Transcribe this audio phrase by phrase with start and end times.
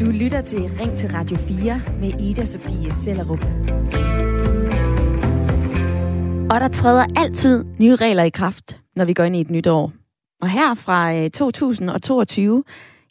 [0.00, 3.44] Du lytter til Ring til Radio 4 med Ida Sofie Sellerup.
[6.50, 9.66] Og der træder altid nye regler i kraft, når vi går ind i et nyt
[9.66, 9.92] år.
[10.42, 12.64] Og her fra øh, 2022,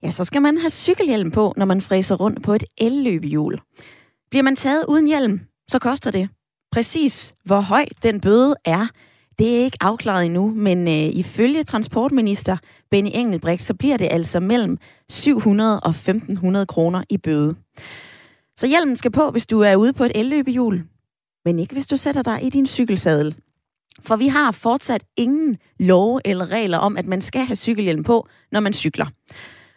[0.03, 3.59] ja, så skal man have cykelhjelm på, når man fræser rundt på et elløbehjul.
[4.29, 6.29] Bliver man taget uden hjelm, så koster det.
[6.71, 8.87] Præcis hvor høj den bøde er,
[9.39, 12.57] det er ikke afklaret endnu, men øh, ifølge transportminister
[12.91, 14.77] Benny Engelbrecht, så bliver det altså mellem
[15.09, 17.55] 700 og 1500 kroner i bøde.
[18.57, 20.83] Så hjelmen skal på, hvis du er ude på et elløbehjul,
[21.45, 23.35] men ikke hvis du sætter dig i din cykelsadel.
[23.99, 28.27] For vi har fortsat ingen love eller regler om, at man skal have cykelhjelm på,
[28.51, 29.05] når man cykler.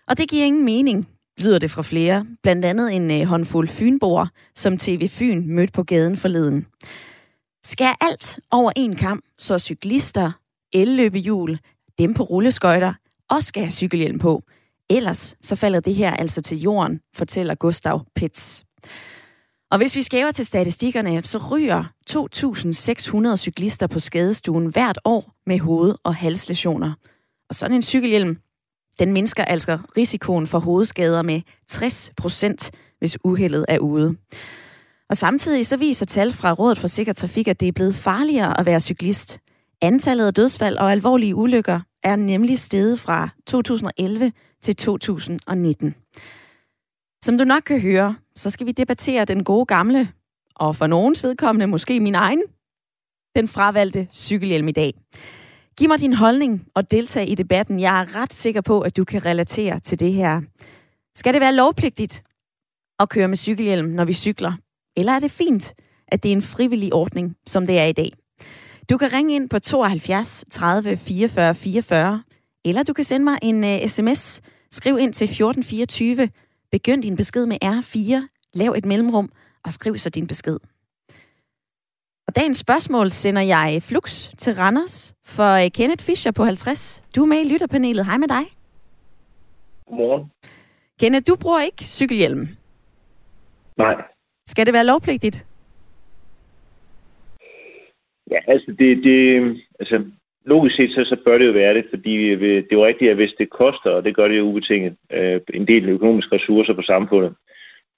[0.08, 2.26] Og det giver ingen mening, lyder det fra flere.
[2.42, 6.66] Blandt andet en øh, håndfuld fynboer, som TV Fyn mødte på gaden forleden.
[7.64, 10.32] Skal alt over en kamp, så cyklister,
[10.72, 11.58] elløbehjul,
[11.98, 12.94] dem på rulleskøjter,
[13.30, 14.42] også skal have cykelhjelm på.
[14.90, 18.64] Ellers så falder det her altså til jorden, fortæller Gustav Pitts.
[19.70, 21.84] Og hvis vi skæver til statistikkerne, så ryger
[23.32, 26.92] 2.600 cyklister på skadestuen hvert år med hoved- og halslesioner.
[27.48, 28.38] Og sådan en cykelhjelm,
[28.98, 34.16] den mindsker altså risikoen for hovedskader med 60 procent, hvis uheldet er ude.
[35.10, 38.60] Og samtidig så viser tal fra Rådet for Sikker Trafik, at det er blevet farligere
[38.60, 39.40] at være cyklist.
[39.82, 45.94] Antallet af dødsfald og alvorlige ulykker er nemlig steget fra 2011 til 2019.
[47.24, 50.08] Som du nok kan høre, så skal vi debattere den gode gamle,
[50.54, 52.42] og for nogens vedkommende måske min egen,
[53.36, 54.94] den fravalgte cykelhjelm i dag.
[55.76, 57.80] Giv mig din holdning og deltag i debatten.
[57.80, 60.40] Jeg er ret sikker på, at du kan relatere til det her.
[61.16, 62.24] Skal det være lovpligtigt
[62.98, 64.52] at køre med cykelhjelm, når vi cykler?
[64.98, 65.74] Eller er det fint,
[66.08, 68.10] at det er en frivillig ordning, som det er i dag?
[68.90, 72.22] Du kan ringe ind på 72 30 44 44,
[72.64, 74.40] eller du kan sende mig en uh, sms.
[74.70, 76.28] Skriv ind til 1424.
[76.72, 78.28] Begynd din besked med R4.
[78.54, 79.32] Lav et mellemrum,
[79.64, 80.58] og skriv så din besked.
[82.26, 87.04] Og dagens spørgsmål sender jeg flux til Randers for uh, Kenneth Fischer på 50.
[87.16, 88.06] Du er med i lytterpanelet.
[88.06, 88.44] Hej med dig.
[89.86, 90.30] Godmorgen.
[91.00, 92.48] Kenneth, du bruger ikke cykelhjelm.
[93.76, 93.94] Nej.
[94.48, 95.46] Skal det være lovpligtigt?
[98.30, 100.04] Ja, altså det, det altså
[100.44, 103.16] logisk set så, så bør det jo være det, fordi det er jo rigtigt, at
[103.16, 106.82] hvis det koster, og det gør det jo ubetinget, øh, en del økonomiske ressourcer på
[106.82, 107.34] samfundet,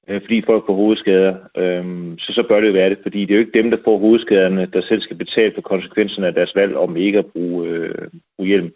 [0.09, 1.85] øh, fordi folk får hovedskader, øh,
[2.19, 3.99] så, så bør det jo være det, fordi det er jo ikke dem, der får
[3.99, 8.09] hovedskaderne, der selv skal betale for konsekvenserne af deres valg om ikke at bruge, øh,
[8.37, 8.71] bruge hjelm.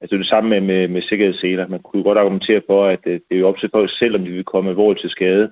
[0.00, 1.68] Altså det er det samme med, med, med sikkerhedsseler.
[1.68, 4.24] Man kunne godt argumentere for, at det, det er jo op til folk selv, om
[4.24, 5.50] de vil komme alvorligt til skade.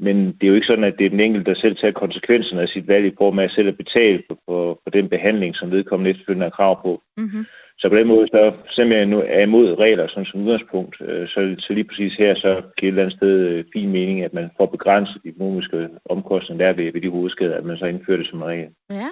[0.00, 2.62] Men det er jo ikke sådan, at det er den enkelte, der selv tager konsekvenserne
[2.62, 5.56] af sit valg i form af at selv at betale for, for, for den behandling,
[5.56, 7.02] som vedkommende efterfølgende har krav på.
[7.16, 7.46] Mm-hmm.
[7.78, 11.28] Så på den måde, så selvom jeg nu er imod regler sådan som udgangspunkt, øh,
[11.28, 14.34] så, så lige præcis her, så giver et eller andet sted øh, fin mening, at
[14.34, 18.18] man får begrænset de økonomiske omkostninger der ved, ved de hovedskader, at man så indfører
[18.18, 18.68] det som regel.
[18.90, 19.08] Ja,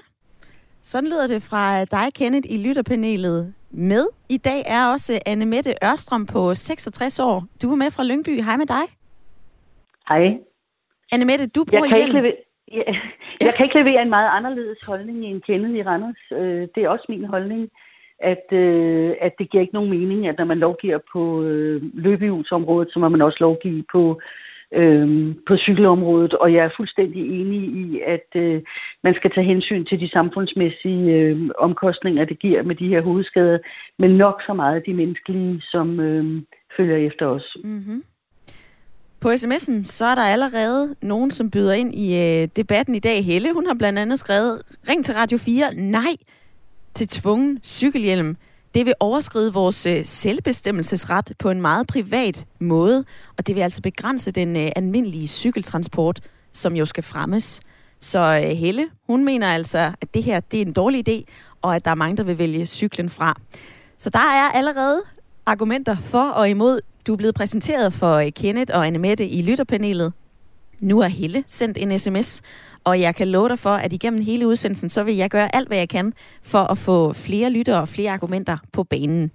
[0.83, 3.55] sådan lyder det fra dig, Kenneth, i lytterpanelet.
[3.71, 7.45] Med i dag er også Anne Mette Ørstrøm på 66 år.
[7.63, 8.43] Du er med fra Lyngby.
[8.43, 8.83] Hej med dig.
[10.09, 10.39] Hej.
[11.13, 12.17] Anne Mette, du bruger jeg kan hjelm.
[12.17, 12.37] Ikke levere,
[12.73, 13.01] jeg,
[13.41, 16.23] jeg kan ikke levere en meget anderledes holdning end Kenneth i Randers.
[16.33, 17.71] Øh, det er også min holdning,
[18.19, 22.93] at, øh, at det giver ikke nogen mening, at når man lovgiver på øh, løbehjulsområdet,
[22.93, 24.21] så må man også lovgive på,
[24.73, 26.35] øh, på cykelområdet.
[26.35, 28.63] Og jeg er fuldstændig enig i, at øh,
[29.03, 33.59] man skal tage hensyn til de samfundsmæssige øh, omkostninger, det giver med de her hovedskader,
[33.99, 36.43] men nok så meget de menneskelige, som øh,
[36.77, 37.57] følger efter os.
[37.65, 38.03] Mm-hmm.
[39.27, 43.25] På sms'en, så er der allerede nogen, som byder ind i øh, debatten i dag.
[43.25, 46.17] Helle, hun har blandt andet skrevet, ring til Radio 4, nej
[46.95, 48.37] til tvungen cykelhjelm.
[48.75, 53.05] Det vil overskride vores øh, selvbestemmelsesret på en meget privat måde,
[53.39, 56.21] og det vil altså begrænse den øh, almindelige cykeltransport,
[56.53, 57.61] som jo skal fremmes.
[58.01, 61.33] Så øh, Helle, hun mener altså, at det her det er en dårlig idé,
[61.63, 63.41] og at der er mange, der vil vælge cyklen fra.
[63.99, 65.03] Så der er allerede
[65.47, 66.81] argumenter for og imod.
[67.07, 70.13] Du er blevet præsenteret for øh, Kenneth og Annemette i lytterpanelet.
[70.81, 72.43] Nu er Helle sendt en sms,
[72.85, 75.69] og jeg kan love dig for, at igennem hele udsendelsen, så vil jeg gøre alt,
[75.69, 76.13] hvad jeg kan
[76.43, 79.31] for at få flere lyttere og flere argumenter på banen.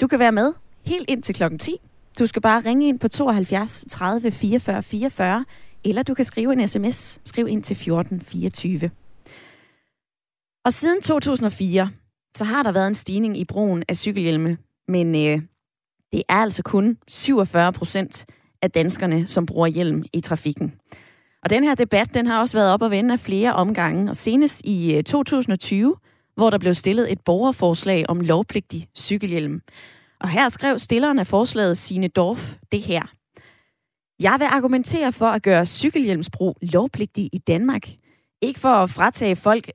[0.00, 0.52] Du kan være med
[0.86, 1.76] helt ind til klokken 10.
[2.18, 5.44] Du skal bare ringe ind på 72 30 44 44,
[5.84, 7.20] eller du kan skrive en sms.
[7.24, 8.90] Skriv ind til 14 24.
[10.64, 11.90] Og siden 2004,
[12.36, 14.56] så har der været en stigning i brugen af cykelhjelme,
[14.88, 15.42] men øh,
[16.12, 18.26] det er altså kun 47 procent
[18.62, 20.74] af danskerne, som bruger hjelm i trafikken.
[21.42, 24.16] Og den her debat, den har også været op og vende af flere omgange, og
[24.16, 25.96] senest i øh, 2020,
[26.34, 29.60] hvor der blev stillet et borgerforslag om lovpligtig cykelhjelm.
[30.20, 33.02] Og her skrev stilleren af forslaget Sine Dorf det her.
[34.20, 37.88] Jeg vil argumentere for at gøre cykelhjelmsbrug lovpligtig i Danmark.
[38.42, 39.70] Ikke for at fratage folk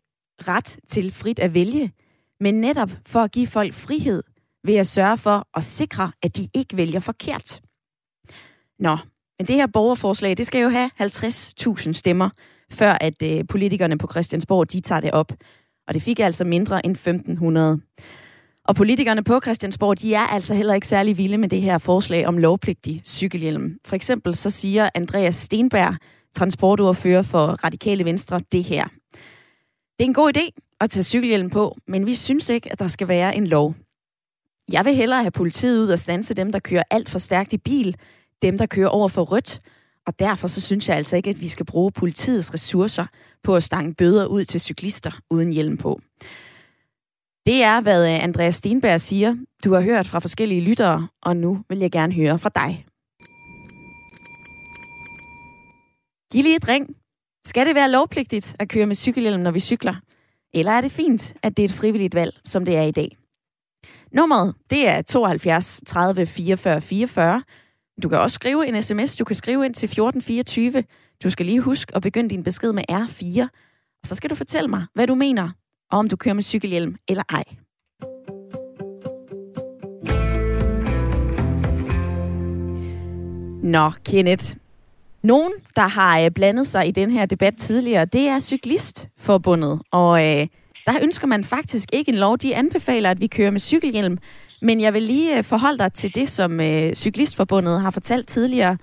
[0.47, 1.91] ret til frit at vælge,
[2.39, 4.23] men netop for at give folk frihed
[4.63, 7.61] ved at sørge for at sikre, at de ikke vælger forkert.
[8.79, 8.97] Nå,
[9.39, 12.29] men det her borgerforslag, det skal jo have 50.000 stemmer,
[12.71, 15.31] før at øh, politikerne på Christiansborg, de tager det op.
[15.87, 17.81] Og det fik altså mindre end 1500.
[18.67, 22.27] Og politikerne på Christiansborg, de er altså heller ikke særlig vilde med det her forslag
[22.27, 23.77] om lovpligtig cykelhjelm.
[23.85, 25.95] For eksempel så siger Andreas Stenberg,
[26.35, 28.87] transportordfører for Radikale Venstre, det her.
[29.97, 32.87] Det er en god idé at tage cykelhjelm på, men vi synes ikke, at der
[32.87, 33.75] skal være en lov.
[34.71, 37.57] Jeg vil hellere have politiet ud og stanse dem, der kører alt for stærkt i
[37.57, 37.95] bil,
[38.41, 39.61] dem, der kører over for rødt,
[40.07, 43.05] og derfor så synes jeg altså ikke, at vi skal bruge politiets ressourcer
[43.43, 45.99] på at stange bøder ud til cyklister uden hjelm på.
[47.45, 49.35] Det er, hvad øh, Andreas Stenberg siger.
[49.63, 52.85] Du har hørt fra forskellige lyttere, og nu vil jeg gerne høre fra dig.
[56.31, 56.95] Giv lige et ring.
[57.45, 59.95] Skal det være lovpligtigt at køre med cykelhjelm, når vi cykler?
[60.53, 63.17] Eller er det fint, at det er et frivilligt valg, som det er i dag?
[64.13, 67.43] Nummeret, det er 72 30 44 44.
[68.03, 69.15] Du kan også skrive en sms.
[69.15, 70.83] Du kan skrive ind til 1424.
[71.23, 73.41] Du skal lige huske at begynde din besked med R4.
[74.01, 75.49] Og så skal du fortælle mig, hvad du mener,
[75.91, 77.43] og om du kører med cykelhjelm eller ej.
[83.63, 84.55] Nå, Kenneth.
[85.21, 89.81] Nogen, der har øh, blandet sig i den her debat tidligere, det er Cyklistforbundet.
[89.91, 90.47] Og øh,
[90.87, 92.37] der ønsker man faktisk ikke en lov.
[92.37, 94.17] De anbefaler, at vi kører med cykelhjelm.
[94.61, 98.77] Men jeg vil lige øh, forholde dig til det, som øh, Cyklistforbundet har fortalt tidligere.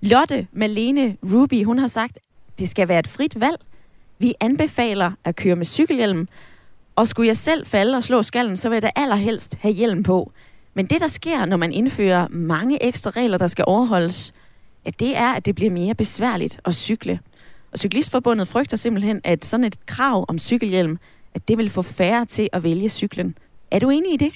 [0.00, 2.18] Lotte Malene Ruby, hun har sagt,
[2.58, 3.60] det skal være et frit valg.
[4.18, 6.28] Vi anbefaler at køre med cykelhjelm.
[6.96, 10.02] Og skulle jeg selv falde og slå skallen, så vil jeg da allerhelst have hjelm
[10.02, 10.32] på.
[10.74, 14.34] Men det, der sker, når man indfører mange ekstra regler, der skal overholdes,
[14.86, 17.20] ja, det er, at det bliver mere besværligt at cykle.
[17.72, 20.98] Og Cyklistforbundet frygter simpelthen, at sådan et krav om cykelhjelm,
[21.34, 23.38] at det vil få færre til at vælge cyklen.
[23.70, 24.32] Er du enig i det?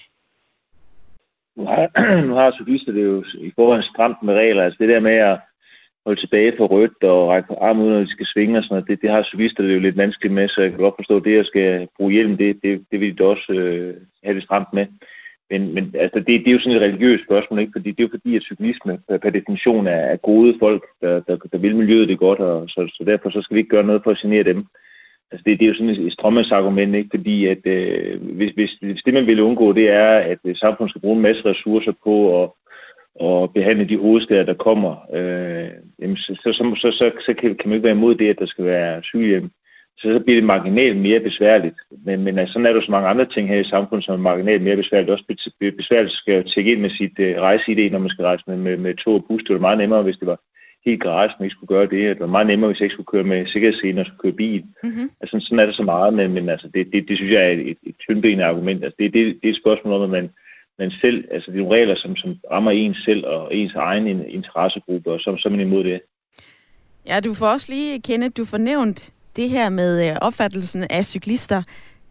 [1.56, 4.64] Nu har, nu har cyklister det jo i forvejen stramt med regler.
[4.64, 5.38] Altså det der med at
[6.06, 8.88] holde tilbage for rødt og række armen ud, når de skal svinge og sådan noget,
[8.88, 11.24] det, det har cyklister det jo lidt vanskeligt med, så jeg kan godt forstå, at
[11.24, 14.72] det, at skal bruge hjelm, det, det, det vil de også øh, have det stramt
[14.72, 14.86] med.
[15.50, 17.72] Men, men altså, det, det er jo sådan et religiøst spørgsmål, ikke?
[17.74, 21.36] fordi det er jo fordi, at cyklisme per definition er, er gode folk, der, der,
[21.36, 24.02] der vil miljøet det godt, og så, så derfor så skal vi ikke gøre noget
[24.04, 24.66] for at genere dem.
[25.32, 27.10] Altså det, det er jo sådan et strømmandsargument, ikke?
[27.12, 30.90] fordi at, øh, hvis, hvis, hvis det, man vil undgå, det er, at øh, samfundet
[30.90, 32.50] skal bruge en masse ressourcer på at,
[33.26, 35.68] at behandle de hovedsteder, der kommer, øh,
[36.02, 38.46] jamen, så, så, så, så, så, kan, kan man ikke være imod det, at der
[38.46, 39.50] skal være sygehjem.
[39.98, 41.76] Så, så bliver det marginalt mere besværligt.
[42.04, 44.30] Men, men altså, sådan er der så mange andre ting her i samfundet, som er
[44.30, 45.10] marginalt mere besværligt.
[45.10, 45.24] Også
[45.76, 48.94] besværligt skal tjekke ind med sit øh, rejse-ID, når man skal rejse med, med, med
[48.94, 49.42] tog og bus.
[49.42, 50.40] Det var meget nemmere, hvis det var
[50.84, 52.16] helt man ikke skulle gøre det.
[52.16, 54.64] Det var meget nemmere, hvis jeg ikke skulle køre med sikkerhedsscene og skulle køre bil.
[54.82, 55.10] Mm-hmm.
[55.20, 57.50] Altså, sådan er det så meget, men, men altså, det, det, det, synes jeg er
[57.50, 58.84] et, et tyndbenet argument.
[58.84, 60.30] Altså, det, det, det er et spørgsmål om, at man,
[60.78, 64.06] man selv, altså det er nogle regler, som, som rammer ens selv og ens egen
[64.28, 66.00] interessegruppe, og så, så er man imod det.
[67.06, 71.06] Ja, du får også lige, Kenneth, du får nævnt det her med øh, opfattelsen af
[71.06, 71.62] cyklister.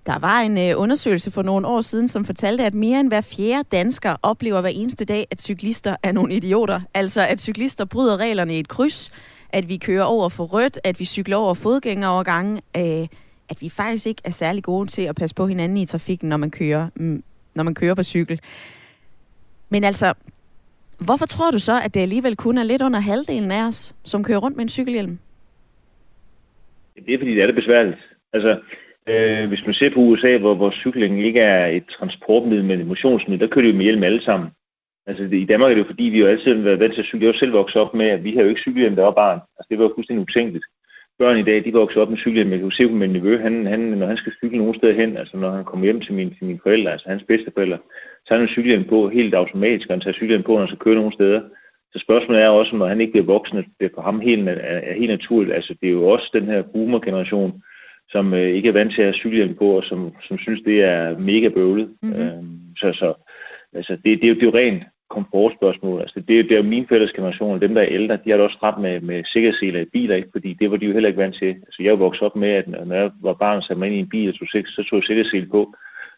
[0.07, 3.21] Der var en øh, undersøgelse for nogle år siden, som fortalte, at mere end hver
[3.21, 6.81] fjerde dansker oplever hver eneste dag, at cyklister er nogle idioter.
[6.93, 9.11] Altså, at cyklister bryder reglerne i et kryds,
[9.49, 13.07] at vi kører over for rødt, at vi cykler over fodgængerovergange, øh,
[13.49, 16.37] at vi faktisk ikke er særlig gode til at passe på hinanden i trafikken, når
[16.37, 17.23] man kører, mm,
[17.55, 18.41] når man kører på cykel.
[19.69, 20.13] Men altså,
[20.97, 24.23] hvorfor tror du så, at det alligevel kun er lidt under halvdelen af os, som
[24.23, 25.19] kører rundt med en cykelhjelm?
[26.95, 27.97] Det er fordi, det er det besværligt.
[28.33, 28.59] Altså,
[29.09, 32.87] øh, hvis man ser på USA, hvor, hvor cykling ikke er et transportmiddel, men et
[32.87, 34.49] motionsmiddel, der kører de jo med hjelm alle sammen.
[35.07, 37.01] Altså, det, i Danmark er det jo fordi, vi jo altid har været vant til
[37.01, 37.25] at cykle.
[37.25, 39.39] Jeg har selv vokset op med, at vi har jo ikke cykelhjelm, der var barn.
[39.57, 40.65] Altså, det var jo fuldstændig utænkeligt.
[41.19, 42.51] Børn i dag, de vokser op med cykelhjelm.
[42.51, 44.93] Jeg kan jo se på min nevø, han, han, når han skal cykle nogen steder
[44.93, 47.77] hen, altså når han kommer hjem til, min, til mine forældre, altså hans bedsteforældre,
[48.25, 50.79] så har han cykelhjelm på helt automatisk, og han tager cykelhjelm på, når han skal
[50.79, 51.41] køre nogen steder.
[51.93, 54.53] Så spørgsmålet er også, når han ikke bliver voksen, at det for ham helt, er,
[54.53, 55.55] er helt naturligt.
[55.55, 57.61] Altså, det er jo også den her boomer-generation,
[58.09, 60.83] som øh, ikke er vant til at have cykelhjelm på, og som, som synes, det
[60.83, 61.89] er mega bøvlet.
[62.01, 62.21] Mm-hmm.
[62.21, 63.13] Øhm, så så
[63.73, 66.01] altså, det, det, er jo, det er jo rent komfortspørgsmål.
[66.01, 68.43] Altså, det, det er jo min fælles generation, dem der er ældre, de har da
[68.43, 70.29] også ret med, med sikkerhedsseler i biler, ikke?
[70.31, 71.47] fordi det var de jo heller ikke vant til.
[71.47, 73.99] Altså, jeg vokset op med, at når jeg var barn og satte mig ind i
[73.99, 75.73] en bil, så tog, så tog jeg sikkerhedssel på.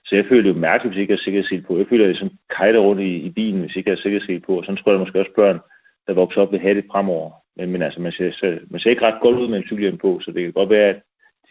[0.05, 1.77] Så jeg føler det jo mærkeligt, hvis jeg ikke har sikkerhedssel på.
[1.77, 4.39] Jeg føler, at jeg sådan kajter rundt i, i bilen, hvis jeg ikke har sikkerhedssel
[4.39, 4.57] på.
[4.57, 5.59] Og sådan tror jeg måske også børn,
[6.07, 7.31] der vokser op, vil have det fremover.
[7.57, 9.97] Men, men altså, man ser, så, man ser ikke ret godt ud med en cykelhjelm
[9.97, 11.01] på, så det kan godt være, at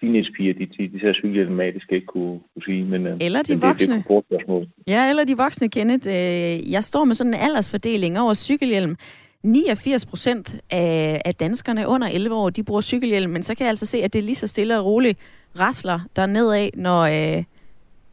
[0.00, 2.84] teenagepiger, de, de, de ser cykelhjelm med, det skal ikke kunne, kunne sige.
[2.84, 3.94] Men, øh, eller de men voksne.
[3.94, 6.08] Det, det er ja, eller de voksne, Kenneth.
[6.08, 8.96] Øh, jeg står med sådan en aldersfordeling over cykelhjelm.
[9.42, 13.70] 89 procent af, af danskerne under 11 år, de bruger cykelhjelm, men så kan jeg
[13.70, 15.18] altså se, at det er lige så stille og roligt
[15.58, 17.44] rasler der nedad, når, øh,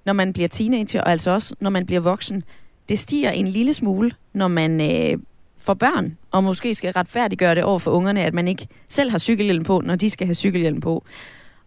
[0.06, 2.44] når man bliver teenager, og altså også når man bliver voksen.
[2.90, 5.18] Det stiger en lille smule, når man øh,
[5.58, 9.18] får børn, og måske skal retfærdiggøre det over for ungerne, at man ikke selv har
[9.18, 11.04] cykelhjelm på, når de skal have cykelhjelm på.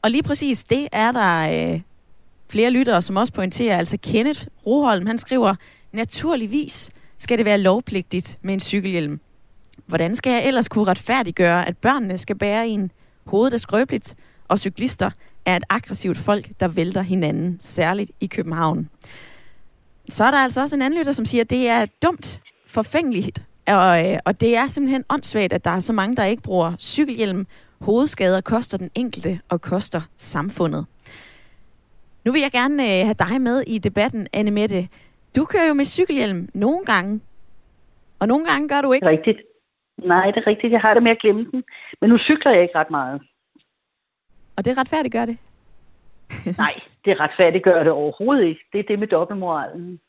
[0.02, 1.80] Og lige præcis det er der øh,
[2.50, 3.78] flere lyttere, som også pointerer.
[3.78, 5.54] Altså Kenneth Roholm, han skriver,
[5.92, 9.20] naturligvis skal det være lovpligtigt med en cykelhjelm.
[9.86, 12.90] Hvordan skal jeg ellers kunne retfærdiggøre, at børnene skal bære en?
[13.26, 14.14] Hovedet er skrøbeligt,
[14.48, 15.10] og cyklister
[15.44, 18.88] er et aggressivt folk, der vælter hinanden, særligt i København.
[20.08, 23.42] Så er der altså også en anden lytter, som siger, at det er dumt, forfængeligt,
[23.66, 26.72] og, øh, og det er simpelthen åndssvagt, at der er så mange, der ikke bruger
[26.78, 27.46] cykelhjelm.
[27.80, 30.86] Hovedskader koster den enkelte og koster samfundet.
[32.24, 34.88] Nu vil jeg gerne øh, have dig med i debatten, Anne Mette.
[35.36, 37.20] Du kører jo med cykelhjelm nogle gange,
[38.18, 39.08] og nogle gange gør du ikke.
[39.08, 39.38] Rigtigt.
[39.98, 40.72] Nej, det er rigtigt.
[40.72, 41.64] Jeg har det med at glemme den.
[42.00, 43.22] Men nu cykler jeg ikke ret meget.
[44.56, 45.38] Og det retfærdigt gør det?
[46.58, 48.60] Nej, det retfærdigt gør det overhovedet ikke.
[48.72, 50.00] Det er det med dobbeltmoralen.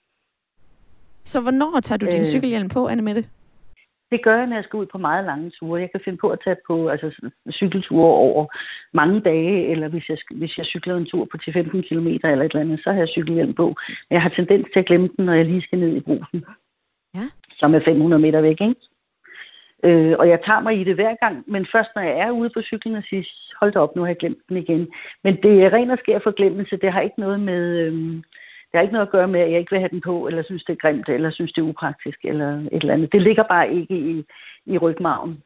[1.24, 3.26] Så hvornår tager du din øh, cykelhjelm på, Anne Mette?
[4.12, 5.82] Det gør jeg, når jeg skal ud på meget lange ture.
[5.82, 8.46] Jeg kan finde på at tage på altså, cykelture over
[8.94, 12.52] mange dage, eller hvis jeg, hvis jeg cykler en tur på 10-15 km eller et
[12.52, 13.66] eller andet, så har jeg cykelhjelm på.
[13.88, 16.46] Men jeg har tendens til at glemme den, når jeg lige skal ned i brusen.
[17.16, 17.26] Ja.
[17.60, 18.76] Som er 500 meter væk, ikke?
[19.84, 22.50] Øh, og jeg tager mig i det hver gang, men først når jeg er ude
[22.50, 23.24] på cyklen og siger,
[23.60, 24.88] hold da op, nu har jeg glemt den igen.
[25.24, 26.78] Men det er ren og skær forglemmelse.
[26.78, 27.78] Det har ikke noget med...
[27.78, 28.24] Øh,
[28.72, 30.44] det har ikke noget at gøre med, at jeg ikke vil have den på, eller
[30.44, 33.12] synes, det er grimt, eller synes, det er upraktisk, eller et eller andet.
[33.12, 34.24] Det ligger bare ikke i,
[34.66, 35.44] i rygmagen.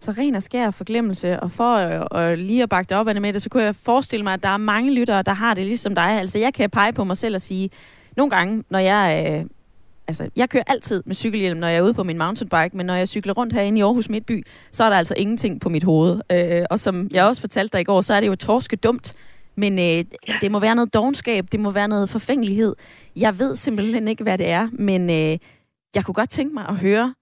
[0.00, 3.32] Så ren og skær forglemmelse, og for at, og lige at bakke det op med
[3.32, 5.94] det, så kunne jeg forestille mig, at der er mange lyttere, der har det ligesom
[5.94, 6.10] dig.
[6.20, 7.70] Altså, jeg kan pege på mig selv og sige,
[8.16, 9.26] nogle gange, når jeg...
[9.28, 9.50] Øh,
[10.08, 12.94] altså, jeg kører altid med cykelhjelm, når jeg er ude på min mountainbike, men når
[12.94, 16.20] jeg cykler rundt herinde i Aarhus Midtby, så er der altså ingenting på mit hoved.
[16.32, 19.16] Øh, og som jeg også fortalte dig i går, så er det jo torske dumt,
[19.58, 20.04] men øh,
[20.40, 22.76] det må være noget dogenskab, det må være noget forfængelighed.
[23.16, 25.38] Jeg ved simpelthen ikke, hvad det er, men øh,
[25.94, 27.14] jeg kunne godt tænke mig at høre,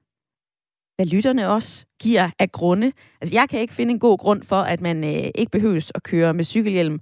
[0.96, 2.92] hvad lytterne også giver af grunde.
[3.20, 6.02] Altså, jeg kan ikke finde en god grund for, at man øh, ikke behøves at
[6.02, 7.00] køre med cykelhjelm.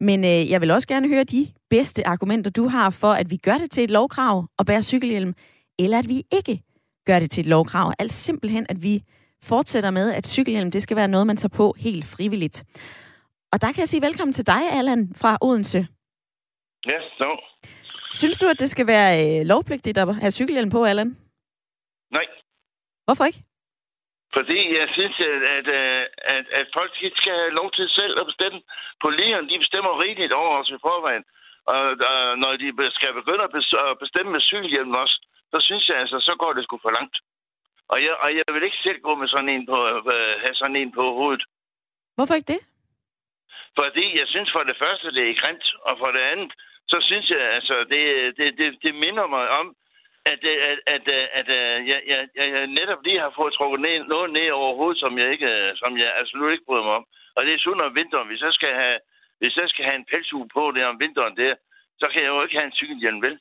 [0.00, 3.36] Men øh, jeg vil også gerne høre de bedste argumenter, du har for, at vi
[3.36, 5.34] gør det til et lovkrav at bære cykelhjelm,
[5.78, 6.62] eller at vi ikke
[7.06, 7.92] gør det til et lovkrav.
[7.98, 9.02] Altså simpelthen, at vi
[9.42, 12.64] fortsætter med, at cykelhjelm det skal være noget, man tager på helt frivilligt.
[13.52, 15.80] Og der kan jeg sige velkommen til dig, Allan, fra Odense.
[16.86, 17.24] Ja, yes, så.
[17.24, 17.36] No.
[18.20, 21.10] Synes du, at det skal være øh, lovpligtigt at have cykelhjelm på, Allan?
[22.16, 22.26] Nej.
[23.06, 23.42] Hvorfor ikke?
[24.36, 26.02] Fordi jeg synes, at, at, øh,
[26.36, 28.58] at, at folk skal have lov til selv at bestemme.
[29.04, 31.24] Politikerne, de bestemmer rigeligt over os i forvejen.
[31.72, 32.68] Og, og når de
[32.98, 33.44] skal begynde
[33.90, 35.16] at bestemme med cykelhjelm også,
[35.52, 37.16] så synes jeg altså, så går det sgu for langt.
[37.92, 39.76] Og jeg, og jeg vil ikke selv gå med sådan en på,
[40.14, 41.44] øh, have sådan en på hovedet.
[42.16, 42.62] Hvorfor ikke det?
[43.78, 46.52] Fordi jeg synes for det første, det er grimt, og for det andet,
[46.92, 48.02] så synes jeg, altså, det,
[48.38, 49.66] det, det, det minder mig om,
[50.32, 53.54] at, øh, at, at, øh, at, øh, at jeg, jeg, jeg netop lige har fået
[53.54, 55.50] trukket ned, noget ned over hovedet, som jeg, ikke,
[55.82, 57.06] som jeg absolut ikke bryder mig om.
[57.36, 58.28] Og det er sundt om vinteren.
[58.30, 58.98] Hvis jeg skal have,
[59.40, 61.54] hvis jeg skal have en pelshue på der om vinteren der,
[62.00, 63.36] så kan jeg jo ikke have en cykelhjelm, vel?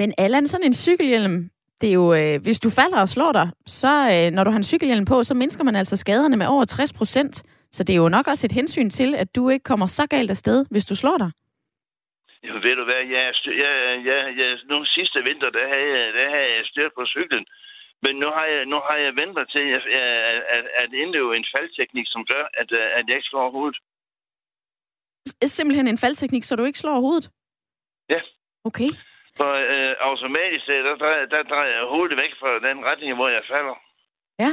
[0.00, 3.48] Men Allan, sådan en cykelhjelm, det er jo, øh, hvis du falder og slår dig,
[3.66, 6.64] så øh, når du har en cykelhjelm på, så mindsker man altså skaderne med over
[6.64, 7.42] 60 procent.
[7.72, 10.30] Så det er jo nok også et hensyn til, at du ikke kommer så galt
[10.30, 11.30] af sted, hvis du slår dig.
[12.48, 13.72] Jo, ved du hvad, jeg, jeg,
[14.10, 17.46] jeg, jeg, nu sidste vinter, der havde jeg, der havde jeg styrt på cyklen.
[18.02, 19.84] Men nu har jeg, nu har jeg ventet til at,
[20.56, 23.78] at, at indleve en faldteknik, som gør, at, at jeg ikke slår hovedet.
[25.42, 27.30] Simpelthen en faldteknik, så du ikke slår hovedet?
[28.10, 28.20] Ja.
[28.64, 28.90] Okay.
[29.36, 33.42] For øh, automatisk, der, der, der drejer jeg hovedet væk fra den retning, hvor jeg
[33.52, 33.76] falder.
[34.38, 34.50] Ja.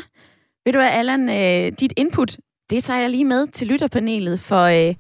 [0.66, 2.38] Ved du hvad, Allan, øh, dit input
[2.74, 4.96] det tager jeg lige med til lytterpanelet for øh,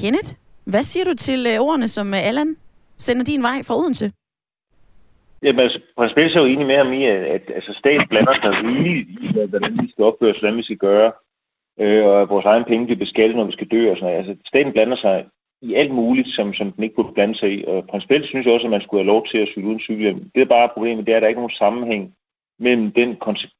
[0.00, 0.30] Kenneth.
[0.64, 2.56] Hvad siger du til øh, ordene, som øh, Allan
[2.98, 4.12] sender din vej fra Odense?
[5.42, 8.52] Jamen, altså, principielt er jo enig med ham i, at, at altså, staten blander sig
[8.64, 11.12] rigeligt i, hvordan vi skal opføre os, hvordan vi skal gøre,
[11.80, 14.28] øh, og at vores egen penge bliver beskattet, når vi skal dø og sådan noget.
[14.28, 15.26] Altså, staten blander sig
[15.62, 17.64] i alt muligt, som, som den ikke burde blande sig i.
[17.66, 20.30] Og principielt synes jeg også, at man skulle have lov til at cykle uden cykelhjelm.
[20.34, 22.14] Det er bare problemet, det er, at der ikke er nogen sammenhæng
[22.58, 23.16] mellem den,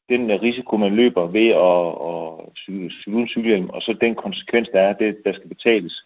[0.08, 4.68] den øh, risiko, man løber ved at, at syge uden cykelhjelm, og så den konsekvens,
[4.68, 6.04] der er, det, der skal betales.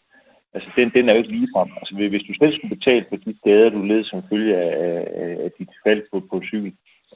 [0.55, 1.69] Altså, den, den er jo ikke ligefrem.
[1.77, 5.45] Altså, hvis du selv skulle betale for de skader, du led som følge af, af,
[5.45, 6.73] af dit fald på, på cykel,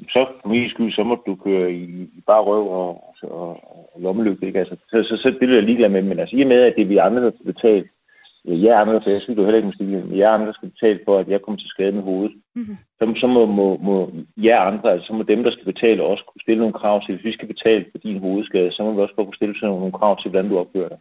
[0.09, 3.49] så for min skyld, så må du køre i, i bare røv og, og,
[3.95, 4.59] og lommelygte, ikke?
[4.59, 6.75] Altså, så, så, så det vil jeg ligeglad med, men altså i og med, at
[6.77, 7.89] det er vi andre, der skal betale,
[8.47, 11.29] jeg andre, for jeg synes jo heller ikke, at jeg andre skal betale for, at
[11.29, 12.33] jeg kommer til skade med hovedet.
[12.55, 12.77] Mm-hmm.
[12.99, 16.25] Så, så må, må, må jer andre, altså så må dem, der skal betale, også
[16.25, 19.01] kunne stille nogle krav til, hvis vi skal betale for din hovedskade, så må vi
[19.01, 20.99] også kunne stille sådan nogle krav til, hvordan du opfører dig.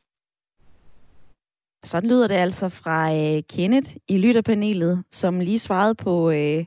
[1.83, 6.65] Sådan lyder det altså fra øh, Kenneth i lytterpanelet, som lige svarede på øh,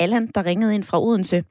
[0.00, 1.44] Allan, der ringede ind fra Odense.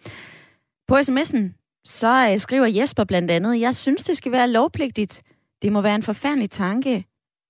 [0.87, 1.43] På sms'en,
[1.85, 5.23] så øh, skriver Jesper blandt andet, jeg synes, det skal være lovpligtigt.
[5.61, 7.05] Det må være en forfærdelig tanke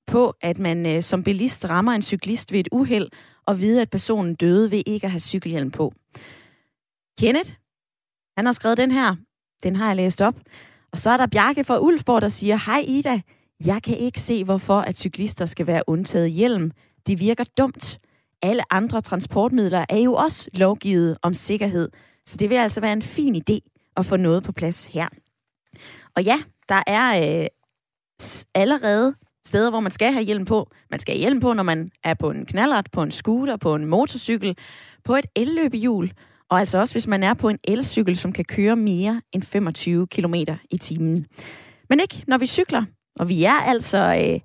[0.08, 3.10] på, at man øh, som bilist rammer en cyklist ved et uheld,
[3.46, 5.94] og vide, at personen døde ved ikke at have cykelhjelm på.
[7.20, 7.52] Kenneth,
[8.38, 9.16] han har skrevet den her.
[9.64, 10.36] Den har jeg læst op.
[10.92, 13.22] Og så er der Bjarke fra Ulfborg, der siger, Hej Ida,
[13.66, 16.72] jeg kan ikke se, hvorfor at cyklister skal være undtaget hjelm.
[17.08, 18.00] Det virker dumt.
[18.42, 21.90] Alle andre transportmidler er jo også lovgivet om sikkerhed,
[22.26, 23.60] så det vil altså være en fin idé
[23.98, 25.08] at få noget på plads her.
[26.16, 27.48] Og ja, der er øh,
[28.56, 30.70] allerede steder, hvor man skal have hjelm på.
[30.92, 33.76] Man skal have hjelm på, når man er på en knallert, på en scooter, på
[33.76, 34.58] en motorcykel,
[35.04, 36.12] på et elløbehjul,
[36.50, 40.08] og altså også hvis man er på en elcykel, som kan køre mere end 25
[40.08, 40.36] km
[40.72, 41.26] i timen.
[41.90, 42.84] Men ikke, når vi cykler.
[43.20, 44.40] Og vi er altså øh,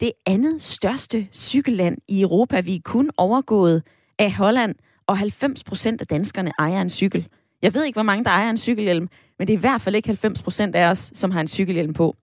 [0.00, 2.60] det andet største cykelland i Europa.
[2.60, 3.82] Vi er kun overgået
[4.18, 4.74] af Holland,
[5.06, 7.28] og 90 procent af danskerne ejer en cykel.
[7.62, 9.94] Jeg ved ikke, hvor mange der ejer en cykelhjelm, men det er i hvert fald
[9.94, 12.16] ikke 90 procent af os, som har en cykelhjelm på.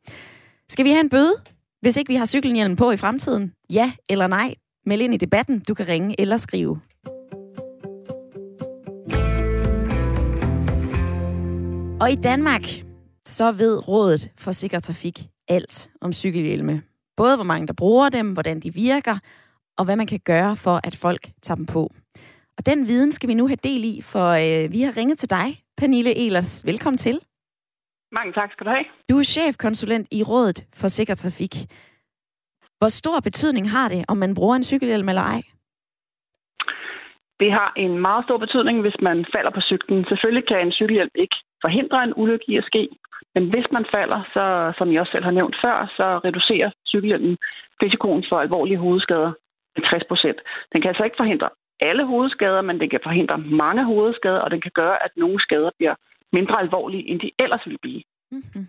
[0.70, 1.34] Skal vi have en bøde,
[1.82, 3.54] hvis ikke vi har cykelhjelm på i fremtiden?
[3.70, 4.56] Ja eller nej?
[4.86, 5.60] Meld ind i debatten.
[5.60, 6.80] Du kan ringe eller skrive.
[12.02, 12.64] Og i Danmark,
[13.28, 16.82] så ved Rådet for Sikker Trafik alt om cykelhjelme.
[17.18, 19.18] Både hvor mange der bruger dem, hvordan de virker,
[19.78, 21.92] og hvad man kan gøre for, at folk tager dem på.
[22.58, 25.30] Og den viden skal vi nu have del i, for øh, vi har ringet til
[25.30, 26.66] dig, Pernille Elers.
[26.66, 27.20] Velkommen til.
[28.12, 28.86] Mange tak skal du have.
[29.10, 31.56] Du er chefkonsulent i Rådet for Sikker Trafik.
[32.80, 35.42] Hvor stor betydning har det, om man bruger en cykelhjelm eller ej?
[37.40, 40.06] Det har en meget stor betydning, hvis man falder på cyklen.
[40.06, 42.90] Selvfølgelig kan en cykelhjelm ikke forhindre en ulykke i at ske,
[43.36, 47.38] men hvis man falder, så, som jeg også selv har nævnt før, så reducerer cykelhjelmen
[47.84, 49.32] risikoen for alvorlige hovedskader
[49.76, 50.40] med 60 procent.
[50.72, 54.62] Den kan altså ikke forhindre alle hovedskader, men den kan forhindre mange hovedskader, og den
[54.62, 55.96] kan gøre, at nogle skader bliver
[56.34, 58.02] mindre alvorlige, end de ellers ville blive.
[58.32, 58.68] Mm-hmm.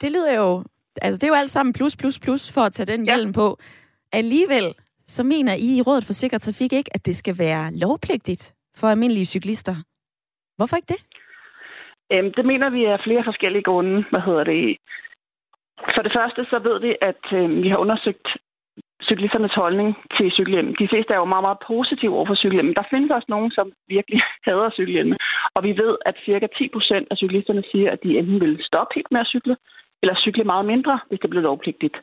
[0.00, 0.64] Det lyder jo...
[1.02, 3.14] Altså, det er jo alt sammen plus, plus, plus for at tage den ja.
[3.14, 3.58] hjelm på.
[4.12, 4.74] Alligevel,
[5.06, 8.86] så mener I i Rådet for Sikker Trafik ikke, at det skal være lovpligtigt for
[8.88, 9.76] almindelige cyklister.
[10.56, 11.02] Hvorfor ikke det?
[12.12, 14.04] Øhm, det mener vi af flere forskellige grunde.
[14.10, 14.76] Hvad hedder det?
[15.94, 18.28] For det første, så ved vi, at øh, vi har undersøgt
[19.12, 20.70] cyklisternes holdning til cykelhjelm.
[20.80, 22.74] De fleste er jo meget, meget positive over for cykelhjelm.
[22.74, 25.12] Der findes også nogen, som virkelig hader cykelhjelm.
[25.56, 28.92] Og vi ved, at cirka 10 procent af cyklisterne siger, at de enten vil stoppe
[28.94, 29.56] helt med at cykle,
[30.02, 31.96] eller cykle meget mindre, hvis det bliver lovpligtigt.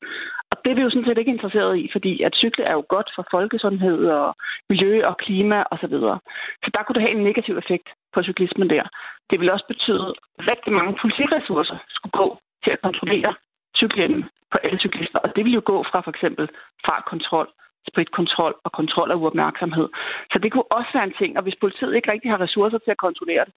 [0.52, 2.84] Og det er vi jo sådan set ikke interesseret i, fordi at cykle er jo
[2.89, 4.36] godt for folkesundhed og
[4.69, 5.82] miljø og klima osv.
[5.82, 6.19] Så, videre.
[6.63, 8.86] så der kunne det have en negativ effekt på cyklismen der.
[9.30, 10.08] Det vil også betyde,
[10.39, 12.28] at rigtig mange politiressourcer skulle gå
[12.63, 13.34] til at kontrollere
[13.82, 15.20] cykelhjelmen på alle cyklister.
[15.20, 16.46] Og det vil jo gå fra for eksempel
[16.86, 17.48] fartkontrol,
[17.92, 19.88] spritkontrol og kontrol af uopmærksomhed.
[20.32, 22.92] Så det kunne også være en ting, og hvis politiet ikke rigtig har ressourcer til
[22.92, 23.54] at kontrollere det,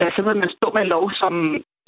[0.00, 1.32] øh, så vil man stå med en lov, som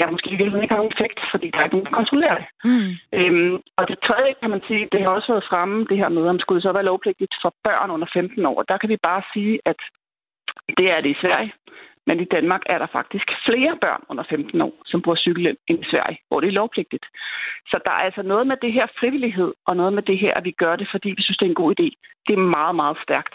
[0.00, 2.36] ja, måske i virkeligheden ikke har nogen effekt, fordi der er ikke nogen, der kontrollerer
[2.40, 2.46] det.
[2.70, 2.92] Mm.
[3.18, 6.28] Øhm, og det tredje, kan man sige, det har også været fremme, det her med,
[6.28, 8.62] om skulle det så være lovpligtigt for børn under 15 år.
[8.62, 9.80] Der kan vi bare sige, at
[10.78, 11.52] det er det i Sverige.
[12.06, 15.78] Men i Danmark er der faktisk flere børn under 15 år, som bruger cykelhjelm end
[15.80, 17.06] i Sverige, hvor det er lovpligtigt.
[17.70, 20.44] Så der er altså noget med det her frivillighed, og noget med det her, at
[20.44, 21.88] vi gør det, fordi vi synes, det er en god idé.
[22.26, 23.34] Det er meget, meget stærkt.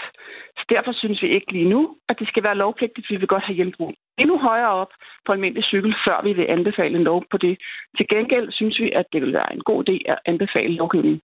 [0.57, 3.09] Så derfor synes vi ikke lige nu, at det skal være lovpligtigt.
[3.09, 4.91] Vi vil godt have hjælpbrug endnu højere op
[5.25, 7.57] på almindelig cykel, før vi vil anbefale en lov på det.
[7.97, 11.21] Til gengæld synes vi, at det vil være en god idé at anbefale lovgivning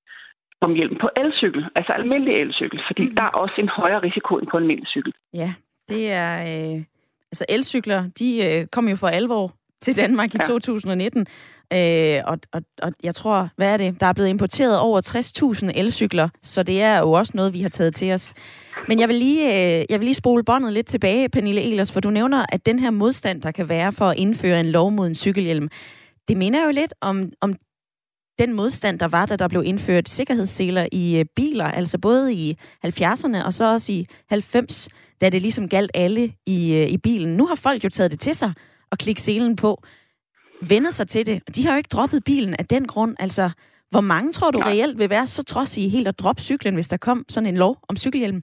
[0.62, 3.16] om hjælp på elcykel, altså almindelig elcykel, fordi mm.
[3.16, 5.14] der er også en højere risiko end på almindelig cykel.
[5.34, 5.54] Ja,
[5.90, 6.34] det er...
[6.54, 6.97] Øh
[7.32, 10.48] altså elcykler, de øh, kom jo for alvor til Danmark i ja.
[10.48, 11.28] 2019.
[11.74, 14.00] Øh, og, og, og jeg tror, hvad er det?
[14.00, 15.02] Der er blevet importeret over
[15.66, 18.34] 60.000 elcykler, så det er jo også noget, vi har taget til os.
[18.88, 22.00] Men jeg vil lige, øh, jeg vil lige spole båndet lidt tilbage, Pernille Elers, for
[22.00, 25.08] du nævner, at den her modstand, der kan være for at indføre en lov mod
[25.08, 25.70] en cykelhjelm,
[26.28, 27.56] det minder jo lidt om, om
[28.40, 32.58] den modstand, der var, da der blev indført sikkerhedsseler i øh, biler, altså både i
[32.86, 34.90] 70'erne og så også i 90
[35.22, 37.38] da det ligesom galt alle i, øh, i bilen.
[37.38, 38.54] Nu har folk jo taget det til sig
[38.92, 39.84] og klikket selen på,
[40.70, 41.56] vender sig til det.
[41.56, 43.16] De har jo ikke droppet bilen af den grund.
[43.20, 43.50] Altså,
[43.92, 44.70] hvor mange tror du Nej.
[44.70, 47.58] reelt vil være så trods i helt at droppe cyklen, hvis der kom sådan en
[47.58, 48.42] lov om cykelhjelm?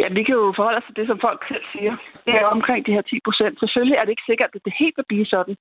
[0.00, 1.94] Ja, vi kan jo forholde os til det, som folk selv siger.
[2.26, 3.54] Det er omkring de her 10 procent.
[3.60, 5.56] Selvfølgelig er det ikke sikkert, at det helt vil blive sådan.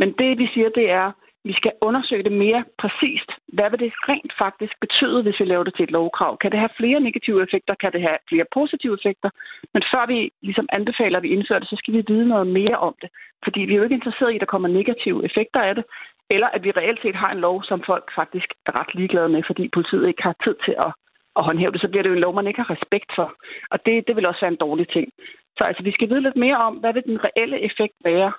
[0.00, 1.06] Men det, vi siger, det er,
[1.44, 3.30] vi skal undersøge det mere præcist.
[3.56, 6.38] Hvad vil det rent faktisk betyde, hvis vi laver det til et lovkrav?
[6.38, 7.74] Kan det have flere negative effekter?
[7.74, 9.30] Kan det have flere positive effekter?
[9.74, 12.78] Men før vi ligesom anbefaler, at vi indfører det, så skal vi vide noget mere
[12.88, 13.10] om det.
[13.44, 15.84] Fordi vi er jo ikke interesseret i, at der kommer negative effekter af det,
[16.30, 19.42] eller at vi reelt set har en lov, som folk faktisk er ret ligeglade med,
[19.46, 20.92] fordi politiet ikke har tid til at,
[21.38, 21.80] at håndhæve det.
[21.80, 23.28] Så bliver det jo en lov, man ikke har respekt for.
[23.70, 25.08] Og det, det vil også være en dårlig ting.
[25.56, 28.32] Så altså, vi skal vide lidt mere om, hvad vil den reelle effekt være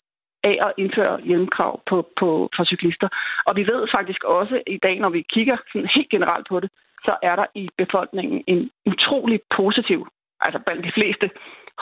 [0.43, 3.10] af at indføre hjelmkrav på, på, for cyklister.
[3.45, 6.69] Og vi ved faktisk også i dag, når vi kigger sådan helt generelt på det,
[7.06, 10.08] så er der i befolkningen en utrolig positiv,
[10.41, 11.30] altså blandt de fleste,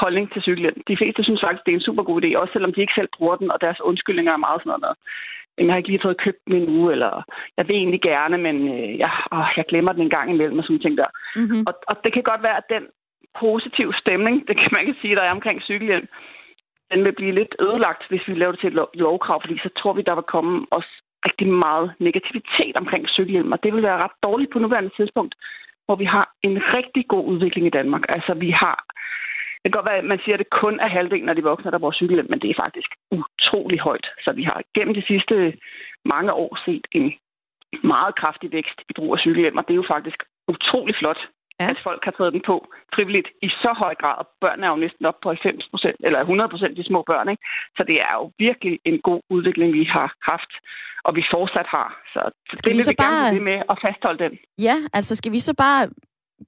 [0.03, 0.81] holdning til cykelhjelm.
[0.87, 3.09] De fleste synes faktisk, det er en super god idé, også selvom de ikke selv
[3.17, 4.97] bruger den, og deres undskyldninger er meget sådan noget.
[5.57, 7.11] Jeg har ikke lige fået købt den endnu, eller
[7.57, 10.63] jeg vil egentlig gerne, men øh, jeg, åh, jeg glemmer den en gang imellem, og
[10.63, 11.09] sådan ting der.
[11.35, 11.63] Mm-hmm.
[11.67, 12.83] Og, og det kan godt være, at den
[13.39, 16.07] positive stemning, det kan man kan sige, der er omkring cykelhjelm,
[16.91, 19.93] den vil blive lidt ødelagt, hvis vi laver det til et lovkrav, fordi så tror
[19.93, 20.91] vi, der vil komme også
[21.25, 25.35] rigtig meget negativitet omkring cykelhjelm, og det vil være ret dårligt på nuværende tidspunkt,
[25.85, 28.03] hvor vi har en rigtig god udvikling i Danmark.
[28.09, 28.77] Altså, vi har...
[29.61, 31.71] Det kan godt være, at man siger, at det kun er halvdelen af de voksne,
[31.71, 34.07] der bruger cykelhjelm, men det er faktisk utrolig højt.
[34.23, 35.57] Så vi har gennem de sidste
[36.05, 37.13] mange år set en
[37.83, 41.21] meget kraftig vækst i brug af cykelhjelm, og det er jo faktisk utrolig flot
[41.59, 41.69] ja.
[41.69, 42.55] at folk har taget den på
[42.95, 44.25] frivilligt i så høj grad.
[44.41, 47.29] Børn er jo næsten op på 90 procent, eller 100 procent de små børn.
[47.29, 47.43] Ikke?
[47.77, 50.51] Så det er jo virkelig en god udvikling, vi har haft,
[51.03, 51.89] og vi fortsat har.
[52.13, 53.25] Så, skal det vi vil så vi bare...
[53.25, 54.33] gerne med at fastholde den.
[54.67, 55.89] Ja, altså skal vi så bare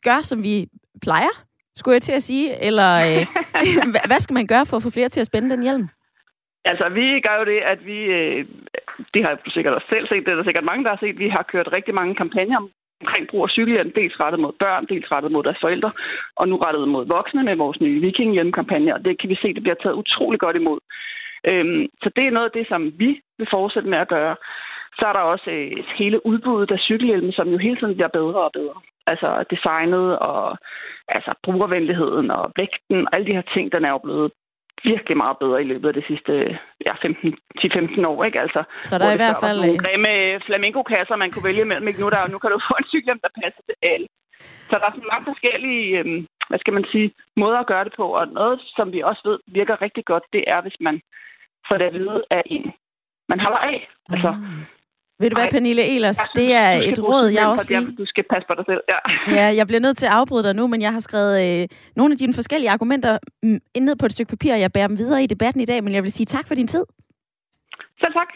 [0.07, 0.67] gøre, som vi
[1.01, 1.33] plejer,
[1.75, 2.45] skulle jeg til at sige?
[2.67, 3.25] Eller øh,
[4.09, 5.87] hvad skal man gøre for at få flere til at spænde den hjelm?
[6.65, 8.45] Altså, vi gør jo det, at vi, øh,
[9.13, 11.19] det har du sikkert også selv set, det er der sikkert mange, der har set,
[11.19, 12.61] vi har kørt rigtig mange kampagner
[13.01, 15.91] omkring brug af cykelhjelm, dels rettet mod børn, dels rettet mod deres forældre,
[16.35, 19.63] og nu rettet mod voksne med vores nye vikinghjelmkampagne, og det kan vi se, det
[19.63, 20.79] bliver taget utrolig godt imod.
[21.49, 24.35] Øhm, så det er noget af det, som vi vil fortsætte med at gøre.
[24.99, 28.41] Så er der også øh, hele udbuddet af cykelhjelme, som jo hele tiden bliver bedre
[28.47, 28.79] og bedre.
[29.07, 30.57] Altså designet og
[31.07, 34.31] altså brugervenligheden og vægten og alle de her ting, den er jo blevet
[34.83, 36.33] virkelig meget bedre i løbet af de sidste
[36.87, 38.23] ja, 10-15 år.
[38.23, 38.39] Ikke?
[38.39, 39.59] Altså, så der er i hvert fald...
[39.59, 40.13] Nogle øh, grimme
[40.47, 41.87] flamingo-kasser, man kunne vælge mellem.
[41.87, 42.01] Ikke?
[42.01, 44.07] Nu, der, nu kan du få en cykel, der passer til alle.
[44.69, 47.93] Så der er sådan mange forskellige, øhm, hvad skal man sige, måder at gøre det
[47.97, 48.05] på.
[48.19, 51.01] Og noget, som vi også ved virker rigtig godt, det er, hvis man
[51.67, 52.71] får det at vide af en,
[53.29, 53.89] man holder af.
[54.09, 54.65] Altså, mm.
[55.21, 57.95] Ved du hvad, Pernille Elers, det er et råd, jeg også lige...
[57.97, 58.99] Du skal passe på dig selv, ja.
[59.39, 62.11] ja, jeg bliver nødt til at afbryde dig nu, men jeg har skrevet øh, nogle
[62.13, 65.23] af dine forskellige argumenter mm, ned på et stykke papir, og jeg bærer dem videre
[65.23, 66.85] i debatten i dag, men jeg vil sige tak for din tid.
[67.99, 68.27] Selv tak.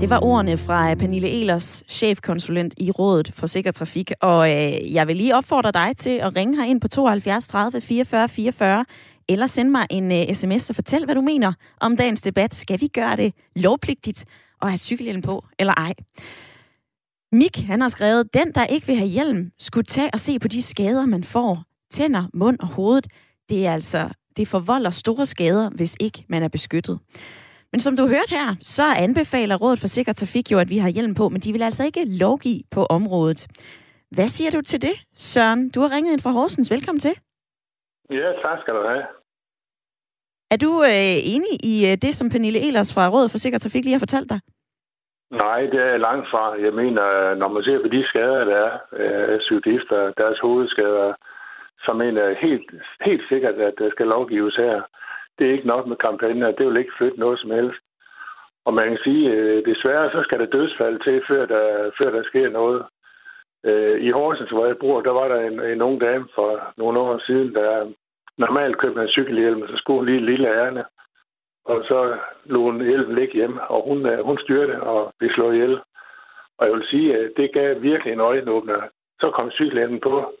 [0.00, 4.12] Det var ordene fra Pernille Elers, chefkonsulent i Rådet for Sikker Trafik.
[4.20, 7.80] Og øh, jeg vil lige opfordre dig til at ringe her ind på 72 30
[7.80, 8.84] 44 44
[9.28, 12.54] eller send mig en øh, uh, sms og fortæl, hvad du mener om dagens debat.
[12.54, 14.24] Skal vi gøre det lovpligtigt
[14.62, 15.94] at have cykelhjelm på, eller ej?
[17.32, 20.48] Mik, han har skrevet, den, der ikke vil have hjelm, skulle tage og se på
[20.48, 21.62] de skader, man får.
[21.90, 23.06] Tænder, mund og hovedet.
[23.48, 26.98] Det er altså, det forvolder store skader, hvis ikke man er beskyttet.
[27.72, 30.88] Men som du hørte her, så anbefaler Rådet for Sikker Trafik jo, at vi har
[30.88, 33.46] hjelm på, men de vil altså ikke lovgive på området.
[34.10, 35.70] Hvad siger du til det, Søren?
[35.70, 36.70] Du har ringet ind fra Horsens.
[36.70, 37.14] Velkommen til.
[38.12, 39.04] Ja, tak skal du have.
[40.50, 43.84] Er du øh, enig i øh, det, som Pernille Elers fra Rådet for Sikker Trafik
[43.84, 44.40] lige har fortalt dig?
[45.30, 46.44] Nej, det er langt fra.
[46.66, 51.12] Jeg mener, når man ser på de skader, der er af øh, cyklister, deres hovedskader,
[51.84, 52.70] så mener jeg helt,
[53.00, 54.82] helt sikkert, at der skal lovgives her.
[55.38, 56.50] Det er ikke nok med kampagner.
[56.52, 57.80] Det vil ikke flytte noget som helst.
[58.64, 62.22] Og man kan sige, at desværre så skal der dødsfald til, før der, før der
[62.22, 62.82] sker noget.
[64.08, 67.22] I Horsens, hvor jeg bor, der var der en, en ung dame for nogle år
[67.26, 67.92] siden, der
[68.38, 70.84] normalt købte man cykelhjelm, så skulle hun lige lille ærne.
[71.64, 75.54] Og så lå hun hjelmen ligge hjemme, og hun, øh, hun styrte og blev slået
[75.54, 75.80] ihjel.
[76.58, 78.80] Og jeg vil sige, at det gav virkelig en øjenåbner.
[79.20, 80.34] Så kom cykelhjelmen på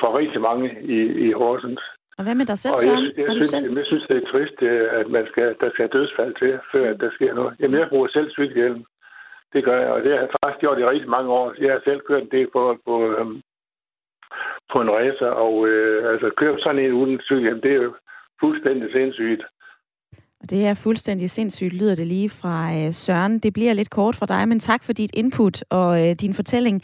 [0.00, 1.82] for rigtig mange i, i Horsens.
[2.18, 3.78] Og hvad med dig selv, og jeg, jeg, jeg, synes, selv?
[3.78, 4.62] jeg synes, det er trist,
[5.00, 7.56] at man skal, der skal dødsfald til, før der sker noget.
[7.60, 8.84] Jamen, jeg bruger selv cykelhjelm.
[9.52, 11.54] Det gør jeg, og det har jeg faktisk gjort i rigtig mange år.
[11.58, 13.42] Jeg har selv kørt en del på, på, øhm,
[14.72, 17.94] på en racer, og øh, altså køre sådan en uden cykel, det er jo
[18.40, 19.42] fuldstændig sindssygt.
[20.40, 23.38] Og det er fuldstændig sindssygt, lyder det lige fra øh, Søren.
[23.38, 26.82] Det bliver lidt kort fra dig, men tak for dit input og øh, din fortælling.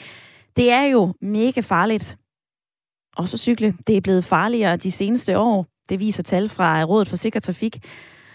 [0.56, 2.16] Det er jo mega farligt.
[3.16, 3.74] Og så cykle.
[3.86, 5.66] Det er blevet farligere de seneste år.
[5.88, 7.76] Det viser tal fra Rådet for Sikker Trafik.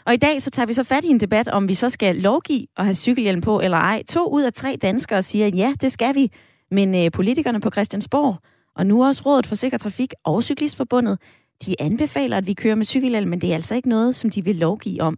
[0.06, 2.16] Og i dag så tager vi så fat i en debat, om vi så skal
[2.16, 4.04] lovgive og have cykelhjelm på eller ej.
[4.10, 6.32] To ud af tre danskere siger, ja, det skal vi
[6.72, 8.36] Men øh, politikerne på Christiansborg,
[8.76, 11.20] og nu også Rådet for Sikker Trafik og Cyklistforbundet,
[11.66, 14.44] de anbefaler, at vi kører med cykelhjelm, men det er altså ikke noget, som de
[14.44, 15.18] vil lovgive om.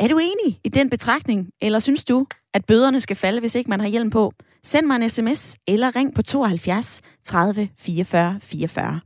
[0.00, 3.70] Er du enig i den betragtning, eller synes du, at bøderne skal falde, hvis ikke
[3.70, 4.32] man har hjelm på?
[4.62, 9.00] Send mig en sms eller ring på 72 30 44 44.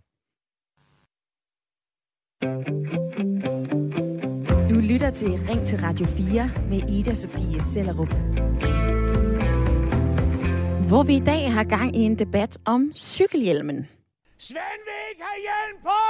[4.70, 8.14] Du lytter til Ring til Radio 4 med Ida Sofie Sellerup.
[10.88, 13.88] Hvor vi i dag har gang i en debat om cykelhjelmen.
[14.38, 16.00] Svend vil ikke have hjelm på!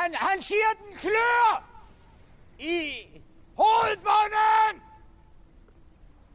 [0.00, 1.64] Han, han siger, den klør
[2.58, 2.78] i
[3.56, 4.74] hovedbunden!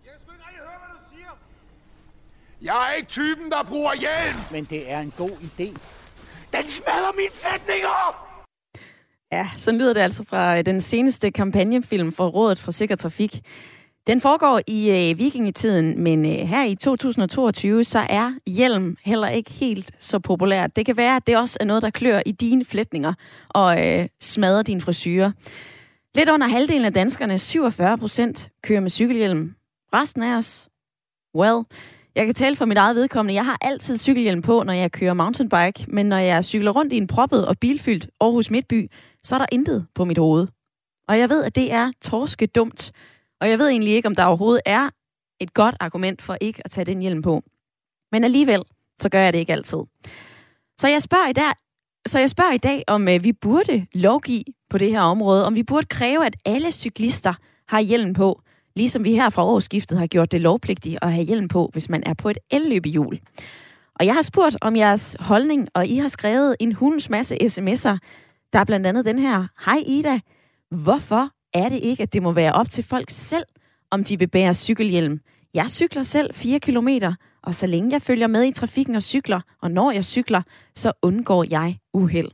[0.06, 1.32] Jeg skal ikke rigtig høre, hvad du siger.
[2.62, 4.40] Jeg er ikke typen, der bruger hjelm.
[4.52, 5.78] Men det er en god idé.
[6.54, 8.28] Den smadrer mine flætninger!
[9.32, 13.42] Ja, så lyder det altså fra øh, den seneste kampagnefilm for Rådet for Sikker Trafik.
[14.08, 19.52] Den foregår i øh, vikingetiden, men øh, her i 2022, så er hjelm heller ikke
[19.52, 20.76] helt så populært.
[20.76, 23.14] Det kan være, at det også er noget, der klør i dine flætninger
[23.50, 25.32] og øh, smadrer din frisyrer.
[26.16, 29.56] Lidt under halvdelen af danskerne, 47 procent, kører med cykelhjelm.
[29.94, 30.70] Resten af os,
[31.36, 31.64] well,
[32.16, 33.34] jeg kan tale for mit eget vedkommende.
[33.34, 36.98] Jeg har altid cykelhjelm på, når jeg kører mountainbike, men når jeg cykler rundt i
[36.98, 38.92] en proppet og bilfyldt Aarhus Midtby,
[39.24, 40.48] så er der intet på mit hoved.
[41.08, 42.92] Og jeg ved, at det er torske dumt.
[43.42, 44.90] Og jeg ved egentlig ikke, om der overhovedet er
[45.40, 47.44] et godt argument for ikke at tage den hjelm på.
[48.12, 48.64] Men alligevel,
[49.00, 49.80] så gør jeg det ikke altid.
[50.78, 51.52] Så jeg spørger i dag,
[52.08, 55.56] så jeg spørger i dag, om øh, vi burde lovgive på det her område, om
[55.56, 57.34] vi burde kræve, at alle cyklister
[57.68, 58.42] har hjelm på,
[58.76, 62.04] ligesom vi her fra årsskiftet har gjort det lovpligtigt at have hjelm på, hvis man
[62.06, 63.20] er på et elløbehjul.
[63.96, 67.98] Og jeg har spurgt om jeres holdning, og I har skrevet en hundens masse sms'er.
[68.54, 69.48] Der er blandt andet den her.
[69.66, 70.20] Hej Ida,
[70.72, 73.46] hvorfor er det ikke, at det må være op til folk selv,
[73.92, 75.20] om de vil bære cykelhjelm?
[75.54, 76.90] Jeg cykler selv 4 km,
[77.44, 80.42] og så længe jeg følger med i trafikken og cykler, og når jeg cykler,
[80.76, 82.32] så undgår jeg uheld.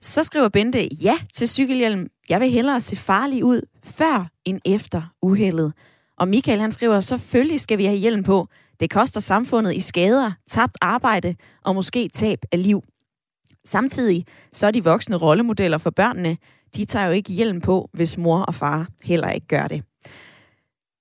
[0.00, 2.08] Så skriver Bente ja til cykelhjelm.
[2.28, 5.72] Jeg vil hellere se farlig ud før end efter uheldet.
[6.18, 8.48] Og Michael han skriver, selvfølgelig skal vi have hjelm på.
[8.80, 12.82] Det koster samfundet i skader, tabt arbejde og måske tab af liv.
[13.64, 16.36] Samtidig så er de voksne rollemodeller for børnene,
[16.76, 19.82] de tager jo ikke hjelm på, hvis mor og far heller ikke gør det.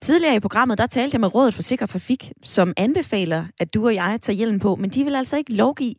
[0.01, 3.85] Tidligere i programmet, der talte jeg med Rådet for Sikker Trafik, som anbefaler, at du
[3.85, 5.95] og jeg tager hjelm på, men de vil altså ikke lovgive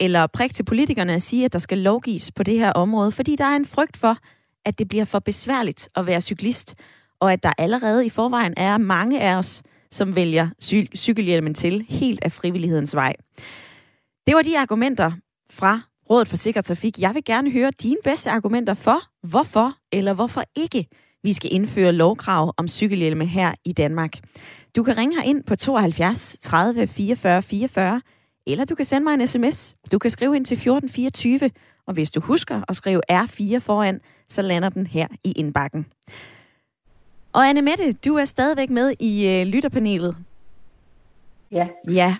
[0.00, 3.36] eller prikke til politikerne at sige, at der skal lovgives på det her område, fordi
[3.36, 4.16] der er en frygt for,
[4.64, 6.74] at det bliver for besværligt at være cyklist,
[7.20, 11.86] og at der allerede i forvejen er mange af os, som vælger cy- cykelhjelmen til
[11.88, 13.12] helt af frivillighedens vej.
[14.26, 15.12] Det var de argumenter
[15.50, 15.80] fra
[16.12, 16.98] Rådet for Sikker Trafik.
[16.98, 20.86] Jeg vil gerne høre dine bedste argumenter for, hvorfor eller hvorfor ikke
[21.22, 24.12] vi skal indføre lovkrav om cykelhjelme her i Danmark.
[24.76, 28.00] Du kan ringe her ind på 72 30 44 44,
[28.46, 29.76] eller du kan sende mig en sms.
[29.92, 31.50] Du kan skrive ind til 1424,
[31.86, 35.86] og hvis du husker at skrive R4 foran, så lander den her i indbakken.
[37.32, 40.16] Og Anne Mette, du er stadigvæk med i øh, lytterpanelet.
[41.52, 41.68] Ja.
[41.88, 42.16] Ja.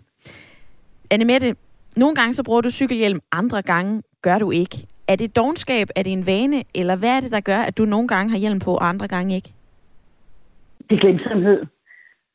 [1.10, 1.56] Anne Mette,
[1.96, 4.76] nogle gange så bruger du cykelhjelm, andre gange gør du ikke.
[5.08, 7.84] Er det dogenskab, er det en vane, eller hvad er det, der gør, at du
[7.84, 9.52] nogle gange har hjelm på, og andre gange ikke?
[10.90, 11.66] Det er glemsomhed.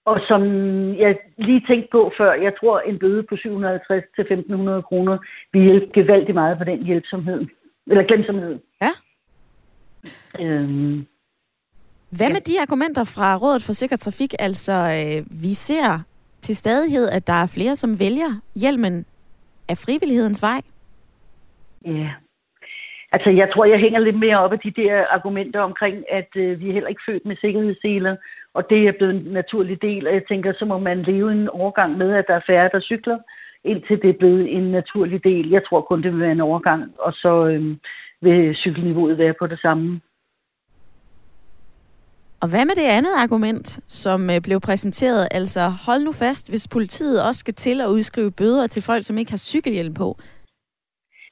[0.06, 0.42] Og som
[0.96, 5.18] jeg lige tænkte på før, jeg tror en bøde på 750 til 1500 kroner
[5.54, 7.46] vil hjælpe gevaldigt meget på den hjælpsomhed.
[7.88, 8.60] Eller glemsomhed.
[8.82, 8.92] Ja.
[10.40, 11.06] Øhm,
[12.10, 14.34] Hvad med de argumenter fra Rådet for Sikker Trafik?
[14.40, 16.00] Altså, øh, vi ser
[16.42, 19.06] til stadighed, at der er flere, som vælger hjelmen
[19.70, 20.62] af frivillighedens vej.
[21.86, 22.10] Ja.
[23.12, 26.60] Altså, jeg tror, jeg hænger lidt mere op af de der argumenter omkring, at øh,
[26.60, 28.16] vi er heller ikke født med sikkerhedsseler,
[28.54, 31.50] og det er blevet en naturlig del, og jeg tænker, så må man leve en
[31.50, 33.18] overgang med, at der er færre, der cykler,
[33.64, 35.50] indtil det er blevet en naturlig del.
[35.50, 37.78] Jeg tror kun, det vil være en overgang, og så øh,
[38.22, 40.02] vil cykelniveauet være på det samme.
[42.48, 45.28] Og hvad med det andet argument, som øh, blev præsenteret?
[45.32, 49.18] Altså, hold nu fast, hvis politiet også skal til at udskrive bøder til folk, som
[49.18, 50.18] ikke har cykelhjelm på.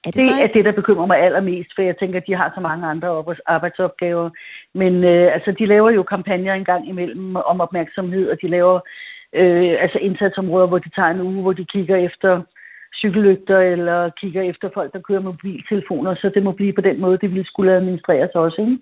[0.06, 0.32] Er det, det så...
[0.44, 3.24] er det, der bekymrer mig allermest, for jeg tænker, at de har så mange andre
[3.46, 4.30] arbejdsopgaver.
[4.74, 8.80] Men øh, altså, de laver jo kampagner en gang imellem om opmærksomhed, og de laver
[9.34, 12.42] øh, altså indsatsområder, hvor de tager en uge, hvor de kigger efter
[12.96, 17.18] cykellygter, eller kigger efter folk, der kører mobiltelefoner, så det må blive på den måde,
[17.18, 18.78] det ville skulle administreres også, ikke?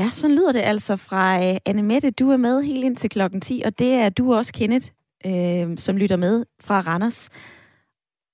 [0.00, 2.10] Ja, sådan lyder det altså fra uh, Anne Mette.
[2.10, 4.86] Du er med helt ind til klokken 10, og det er du også, Kenneth,
[5.28, 6.34] uh, som lytter med
[6.66, 7.20] fra Randers.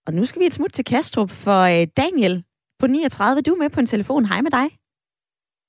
[0.06, 2.34] Og nu skal vi et smut til Kastrup, for uh, Daniel
[2.80, 4.24] på 39, du er med på en telefon.
[4.24, 4.68] Hej med dig.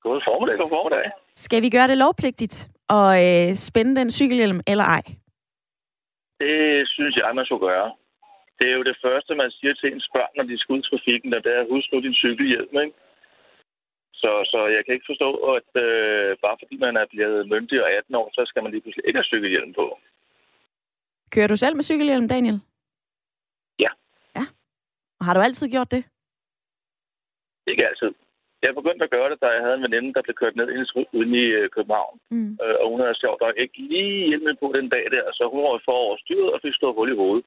[0.05, 1.05] God formiddag, god formiddag.
[1.36, 2.55] Skal vi gøre det lovpligtigt
[2.97, 5.03] at uh, spænde den cykelhjelm eller ej?
[6.41, 6.58] Det
[6.95, 7.89] synes jeg, man skulle gøre.
[8.60, 10.89] Det er jo det første, man siger til ens børn, når de skal ud i
[10.89, 12.95] trafikken, og det er, husk nu din cykelhjelm, ikke?
[14.21, 17.91] Så, så jeg kan ikke forstå, at øh, bare fordi man er blevet myndig og
[17.91, 19.99] 18 år, så skal man lige pludselig ikke have cykelhjelm på.
[21.34, 22.60] Kører du selv med cykelhjelm, Daniel?
[23.80, 23.91] Ja.
[24.36, 24.45] Ja.
[25.19, 26.04] Og har du altid gjort det?
[27.67, 28.12] Ikke altid.
[28.62, 31.39] Jeg begyndte at gøre det, da jeg havde en veninde, der blev kørt ned inde
[31.43, 32.19] i øh, København.
[32.30, 32.51] Mm.
[32.63, 35.63] Øh, og hun havde sjovt nok ikke lige hjælp på den dag der, så hun
[35.63, 37.45] var for overstyret og fik stået hul i hovedet.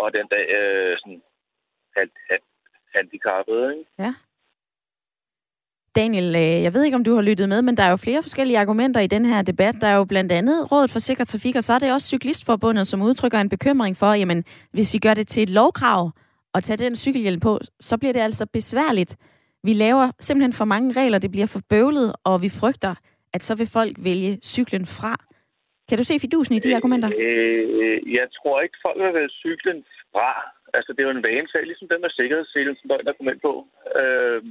[0.00, 1.22] Og den dag øh, sådan
[1.96, 2.42] hand, hand,
[2.94, 3.84] handicappet, ikke?
[3.98, 4.14] Ja.
[5.96, 8.22] Daniel, øh, jeg ved ikke, om du har lyttet med, men der er jo flere
[8.22, 9.74] forskellige argumenter i den her debat.
[9.80, 12.86] Der er jo blandt andet Rådet for Sikker Trafik, og så er det også Cyklistforbundet,
[12.86, 16.10] som udtrykker en bekymring for, jamen, hvis vi gør det til et lovkrav
[16.54, 19.16] at tage den cykelhjelm på, så bliver det altså besværligt.
[19.64, 22.94] Vi laver simpelthen for mange regler, det bliver for bøvlet, og vi frygter,
[23.34, 25.14] at så vil folk vælge cyklen fra.
[25.88, 27.10] Kan du se fidusen i de argumenter?
[27.18, 30.30] Øh, jeg tror ikke, folk vil vælge cyklen fra.
[30.74, 33.52] Altså, det er jo en vanesag, ligesom den med sikkerhedsselen, som der kom ind på.
[34.00, 34.42] Øh,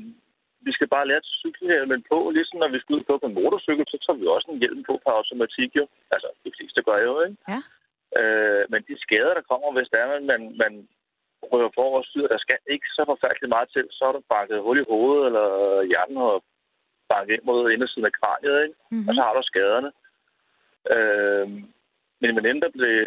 [0.67, 3.37] vi skal bare lære at cykle hjelmen på, ligesom når vi skal ud på en
[3.39, 5.85] motorcykel, så tager vi også en hjelm på på automatik jo.
[6.13, 7.37] Altså, de fleste gør jo, ikke?
[7.51, 7.59] Ja.
[8.19, 10.73] Øh, men de skader, der kommer, hvis der er, man, man, man
[11.51, 14.65] rører for vores styr, der skal ikke så forfærdeligt meget til, så er der banket
[14.65, 15.47] hul i hovedet, eller
[15.91, 16.41] hjernen har
[17.13, 18.75] banket ind mod indersiden af kraniet, ikke?
[18.91, 19.07] Mm-hmm.
[19.07, 19.91] Og så har du skaderne.
[20.93, 21.47] Øh,
[22.21, 22.97] min veninde, der blev,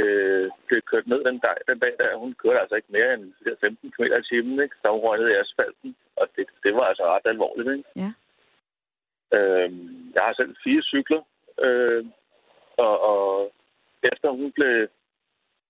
[0.68, 3.24] blev kørt ned den dag, den dag der, hun kørte altså ikke mere end
[3.60, 4.76] 15 km i timen, ikke?
[4.82, 5.90] Da hun røg ned i asfalten.
[6.16, 7.88] Og det, det var altså ret alvorligt, ikke?
[8.02, 8.10] Ja.
[9.36, 11.22] Øhm, jeg har selv fire cykler,
[11.66, 12.04] øh,
[12.76, 13.52] og, og
[14.12, 14.88] efter hun blev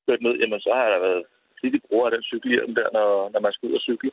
[0.07, 1.25] kørt ned, jamen så har der været
[1.61, 4.11] flittig brug af den cykelhjelm der, når, når man skal ud og cykle.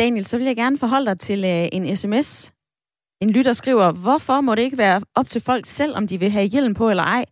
[0.00, 2.54] Daniel, så vil jeg gerne forholde dig til øh, en sms.
[3.20, 6.30] En lytter skriver, hvorfor må det ikke være op til folk selv, om de vil
[6.30, 7.24] have hjelm på eller ej?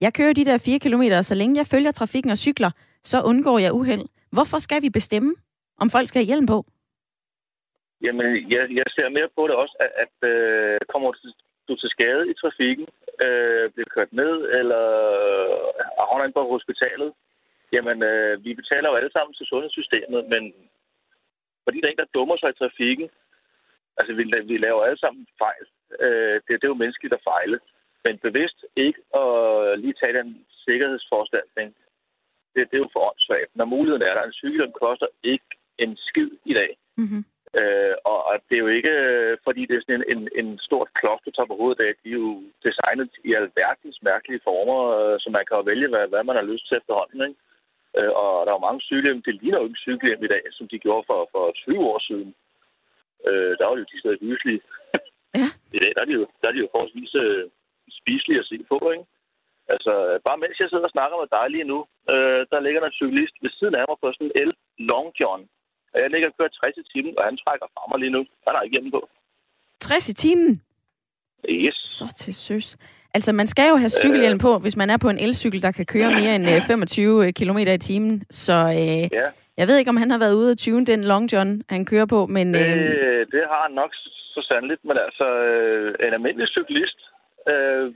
[0.00, 2.70] Jeg kører de der 4 km, så længe jeg følger trafikken og cykler,
[3.04, 4.04] så undgår jeg uheld.
[4.30, 5.34] Hvorfor skal vi bestemme,
[5.84, 6.58] om folk skal have hjelm på?
[8.04, 11.28] Jamen, jeg, jeg ser mere på det også, at, at øh, kommer du,
[11.68, 12.86] du til skade i trafikken,
[13.24, 14.82] øh, bliver kørt ned, eller
[15.20, 15.56] øh,
[16.08, 17.10] havner ind på hospitalet,
[17.74, 20.42] jamen, øh, vi betaler jo alle sammen til sundhedssystemet, men
[21.64, 23.08] fordi der er en, der dummer sig i trafikken,
[23.98, 25.64] altså, vi, vi laver alle sammen fejl.
[26.04, 27.58] Øh, det, det er jo menneskeligt at fejle.
[28.04, 30.28] Men bevidst ikke at lige tage den
[30.66, 31.68] sikkerhedsforanstaltning,
[32.54, 33.50] det, det er jo for åndssvagt.
[33.58, 36.76] Når muligheden er der, en sygdom koster ikke en skid i dag.
[36.96, 37.24] Mm-hmm.
[37.60, 40.58] Øh, og, og det er jo ikke, øh, fordi det er sådan en, en, en
[40.58, 41.92] stort klods, du tager på hovedet af.
[42.02, 46.04] De er jo designet i alverdens mærkelige former, øh, så man kan jo vælge, hvad,
[46.08, 47.20] hvad man har lyst til efterhånden.
[47.28, 47.40] Ikke?
[47.98, 50.68] Øh, og der er jo mange cykelhjem, det ligner jo ikke cykelhjem i dag, som
[50.68, 52.34] de gjorde for, for 20 år siden.
[53.28, 54.60] Øh, der var jo de steder hyslige.
[55.40, 55.48] Ja.
[55.76, 57.44] I dag der er de jo, der er de jo forholdsvis øh,
[58.00, 59.06] spiselige at se på, ikke?
[59.74, 59.92] Altså,
[60.26, 61.78] bare mens jeg sidder og snakker med dig lige nu,
[62.12, 65.08] øh, der ligger der en cyklist ved siden af mig på sådan en el Long
[65.20, 65.40] John.
[65.94, 68.22] Og jeg ligger og kører 60 i timen, og han trækker fra mig lige nu.
[68.46, 69.08] Han ikke hjemme på.
[69.80, 70.62] 60 i timen?
[71.48, 71.76] Yes.
[71.84, 72.76] Så til søs.
[73.16, 75.86] Altså, man skal jo have cykelhjelm på, hvis man er på en elcykel, der kan
[75.86, 78.24] køre mere end øh, 25 km i timen.
[78.30, 81.32] Så øh, Ja, jeg ved ikke, om han har været ude at tune den Long
[81.32, 82.54] John, han kører på, men...
[82.54, 83.92] det, Øh, det har han nok
[84.34, 84.84] så sandeligt.
[84.84, 86.98] Men altså, øh, en almindelig cyklist,
[87.52, 87.86] øh,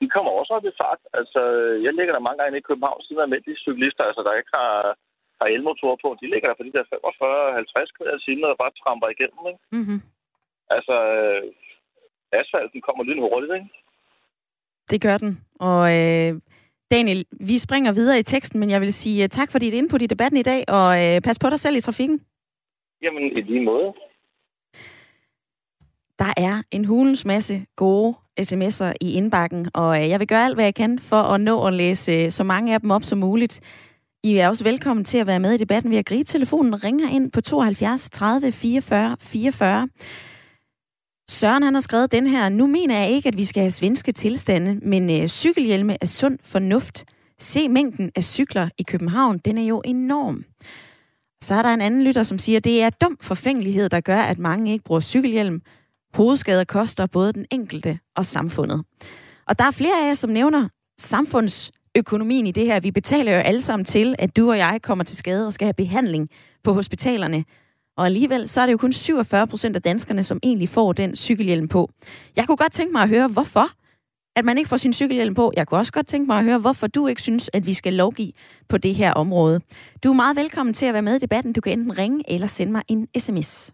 [0.00, 1.00] de kommer også op i fart.
[1.18, 1.40] Altså,
[1.86, 4.96] jeg ligger der mange gange i København, siden almindelige cyklister, altså, der ikke har,
[5.40, 8.78] har elmotorer på, de ligger der på de der 45-50 km i timen, og bare
[8.80, 9.62] tramper igennem, ikke?
[9.76, 10.00] mm-hmm.
[10.76, 11.42] Altså, øh,
[12.40, 13.68] asfalten kommer lidt hurtigt, ikke?
[14.90, 15.32] Det gør den.
[15.68, 16.30] Og øh,
[16.90, 20.02] Daniel, vi springer videre i teksten, men jeg vil sige uh, tak for dit input
[20.02, 22.20] i debatten i dag, og øh, pas på dig selv i trafikken.
[23.02, 23.92] Jamen, i lige måde.
[26.18, 30.56] Der er en hulens masse gode sms'er i indbakken, og øh, jeg vil gøre alt,
[30.56, 33.18] hvad jeg kan for at nå at læse øh, så mange af dem op som
[33.18, 33.60] muligt.
[34.24, 37.14] I er også velkommen til at være med i debatten ved at gribe telefonen Ring
[37.14, 39.88] ind på 72 30 44 44.
[41.30, 44.12] Søren han har skrevet den her, nu mener jeg ikke, at vi skal have svenske
[44.12, 47.04] tilstande, men øh, cykelhjelme er sund fornuft.
[47.38, 50.44] Se mængden af cykler i København, den er jo enorm.
[51.42, 54.18] Så er der en anden lytter, som siger, at det er dum forfængelighed, der gør,
[54.18, 55.62] at mange ikke bruger cykelhjelm.
[56.14, 58.84] Hovedskader koster både den enkelte og samfundet.
[59.46, 60.68] Og der er flere af jer, som nævner
[60.98, 62.80] samfunds økonomien i det her.
[62.80, 65.66] Vi betaler jo alle sammen til, at du og jeg kommer til skade og skal
[65.66, 66.28] have behandling
[66.64, 67.44] på hospitalerne.
[67.96, 71.16] Og alligevel så er det jo kun 47 procent af danskerne, som egentlig får den
[71.16, 71.90] cykelhjelm på.
[72.36, 73.70] Jeg kunne godt tænke mig at høre, hvorfor
[74.36, 75.52] at man ikke får sin cykelhjelm på.
[75.56, 77.94] Jeg kunne også godt tænke mig at høre, hvorfor du ikke synes, at vi skal
[77.94, 78.32] lovgive
[78.68, 79.60] på det her område.
[80.04, 81.52] Du er meget velkommen til at være med i debatten.
[81.52, 83.72] Du kan enten ringe eller sende mig en sms.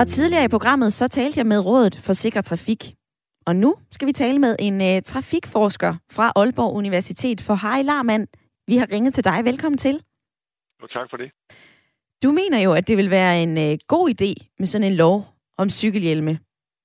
[0.00, 2.94] Og tidligere i programmet, så talte jeg med Rådet for Sikker Trafik.
[3.46, 7.40] Og nu skal vi tale med en uh, trafikforsker fra Aalborg Universitet.
[7.40, 8.28] For Harry Larmand,
[8.66, 9.44] vi har ringet til dig.
[9.44, 10.02] Velkommen til.
[10.82, 11.30] Jo, tak for det.
[12.22, 15.26] Du mener jo, at det vil være en uh, god idé med sådan en lov
[15.56, 16.38] om cykelhjelme.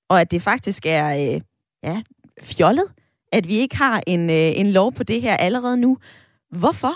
[0.10, 1.42] Og at det faktisk er uh,
[1.84, 2.02] ja,
[2.42, 2.86] fjollet,
[3.32, 5.98] at vi ikke har en, uh, en lov på det her allerede nu.
[6.50, 6.94] Hvorfor?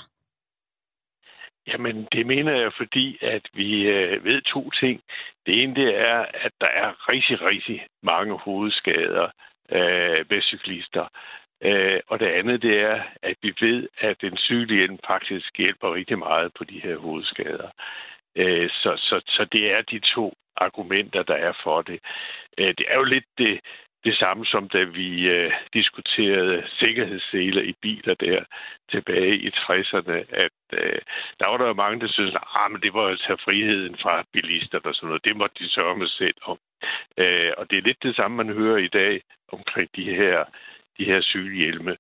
[1.68, 5.01] Jamen, det mener jeg, fordi at vi øh, ved to ting.
[5.45, 9.30] Det ene det er, at der er rigtig, rigtig mange hovedskader
[9.72, 11.07] øh, ved cyklister.
[11.63, 16.20] Øh, og det andet det er, at vi ved, at den cykelhjelm faktisk hjælper rigtig
[16.20, 17.70] meget på de her hovedskader.
[18.36, 21.99] Øh, så, så, så det er de to argumenter, der er for det.
[22.57, 23.59] Øh, det er jo lidt det,
[24.03, 28.43] det samme som da vi øh, diskuterede sikkerhedsseler i biler der
[28.91, 30.99] tilbage i 60'erne, at øh,
[31.39, 34.23] der var der jo mange, der synes, at ah, det var at tage friheden fra
[34.33, 35.25] bilisterne og sådan noget.
[35.25, 36.57] Det måtte de sørge med selv om.
[37.17, 39.21] Øh, og det er lidt det samme, man hører i dag
[39.51, 40.43] omkring de her,
[40.97, 41.97] de her sygehjelme.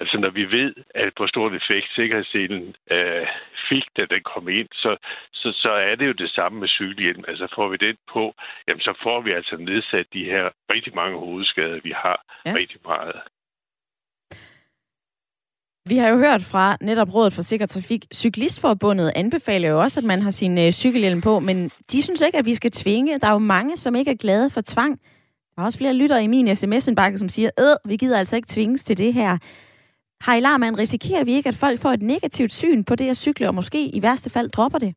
[0.00, 3.26] Altså når vi ved, at hvor stor en effekt sikkerhedsselen øh,
[3.68, 4.96] fik, da den kom ind, så,
[5.32, 7.24] så, så er det jo det samme med cykelhjelm.
[7.28, 8.34] Altså får vi den på,
[8.68, 12.54] jamen så får vi altså nedsat de her rigtig mange hovedskader, vi har ja.
[12.54, 13.20] rigtig meget.
[15.88, 18.04] Vi har jo hørt fra netop Rådet for Sikker Trafik.
[18.14, 22.38] Cyklistforbundet anbefaler jo også, at man har sin øh, cykelhjelm på, men de synes ikke,
[22.38, 23.18] at vi skal tvinge.
[23.18, 25.00] Der er jo mange, som ikke er glade for tvang.
[25.56, 28.48] Der er også flere lyttere i min sms-indbakke, som siger, øh, vi gider altså ikke
[28.48, 29.38] tvinges til det her.
[30.20, 30.40] Har I
[30.78, 33.88] risikerer vi ikke, at folk får et negativt syn på det at cykle, og måske
[33.88, 34.94] i værste fald dropper det?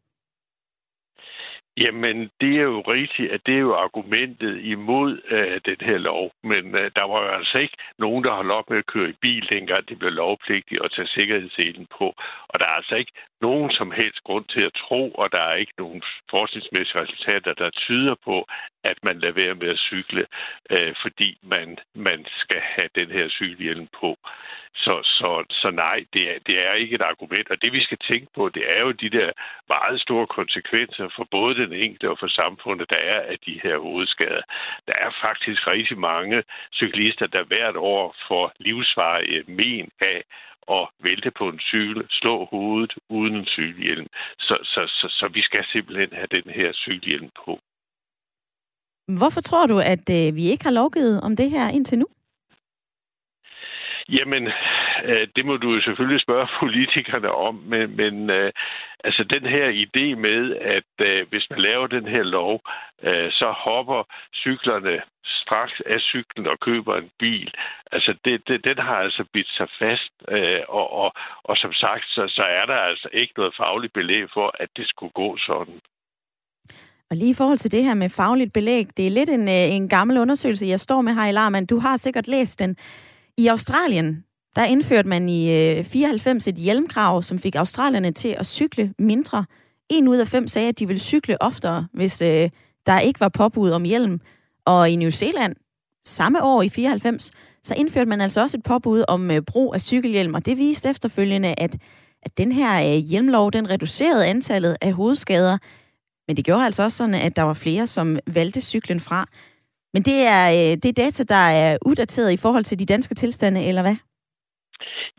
[1.84, 6.32] Jamen, det er jo rigtigt, at det er jo argumentet imod øh, den her lov.
[6.43, 9.20] Men øh, der var jo altså ikke nogen, der holdt op med at køre i
[9.22, 12.07] bil, dengang det blev lovpligtigt at tage sikkerhedsselen på.
[12.47, 13.11] Og der er altså ikke
[13.41, 17.70] nogen som helst grund til at tro, og der er ikke nogen forskningsmæssige resultater, der
[17.70, 18.45] tyder på,
[18.84, 20.26] at man lader være med at cykle,
[20.70, 24.18] øh, fordi man, man skal have den her cykelhjelm på.
[24.86, 25.30] Så, så,
[25.61, 27.49] så nej, det er, det er ikke et argument.
[27.51, 29.30] Og det vi skal tænke på, det er jo de der
[29.69, 33.78] meget store konsekvenser for både den enkelte og for samfundet, der er af de her
[33.78, 34.43] hovedskader.
[34.88, 40.23] Der er faktisk rigtig mange cyklister, der hvert år får livsvarige men af
[40.78, 44.07] at vælte på en cykel, slå hovedet uden en cykelhjelm.
[44.39, 47.59] Så, så, så, så vi skal simpelthen have den her cykelhjelm på.
[49.19, 52.07] Hvorfor tror du, at øh, vi ikke har lovgivet om det her indtil nu?
[54.09, 54.47] Jamen,
[55.03, 58.51] øh, det må du jo selvfølgelig spørge politikerne om, men, men øh,
[59.03, 62.61] altså den her idé med, at øh, hvis man laver den her lov,
[63.03, 64.03] øh, så hopper
[64.35, 67.51] cyklerne straks af cyklen og køber en bil.
[67.91, 71.11] Altså, det, det, den har altså bidt sig fast, øh, og, og,
[71.43, 74.87] og som sagt, så, så er der altså ikke noget fagligt belæg for, at det
[74.87, 75.79] skulle gå sådan.
[77.09, 79.75] Og lige i forhold til det her med fagligt belæg, det er lidt en, øh,
[79.77, 81.65] en gammel undersøgelse, jeg står med her i Larman.
[81.65, 82.77] Du har sikkert læst den.
[83.38, 84.23] I Australien,
[84.55, 89.45] der indførte man i øh, 94 et hjelmkrav, som fik australierne til at cykle mindre.
[89.89, 92.49] En ud af fem sagde, at de ville cykle oftere, hvis øh,
[92.85, 94.21] der ikke var påbud om hjelm.
[94.65, 95.55] Og i New Zealand,
[96.05, 97.31] samme år i 94,
[97.63, 100.89] så indførte man altså også et påbud om øh, brug af cykelhjelm, og det viste
[100.89, 101.77] efterfølgende, at,
[102.23, 105.57] at den her øh, hjelmlov, den reducerede antallet af hovedskader,
[106.27, 109.29] men det gjorde altså også sådan, at der var flere, som valgte cyklen fra.
[109.93, 113.15] Men det er, øh, det er data, der er uddateret i forhold til de danske
[113.15, 113.97] tilstande, eller hvad?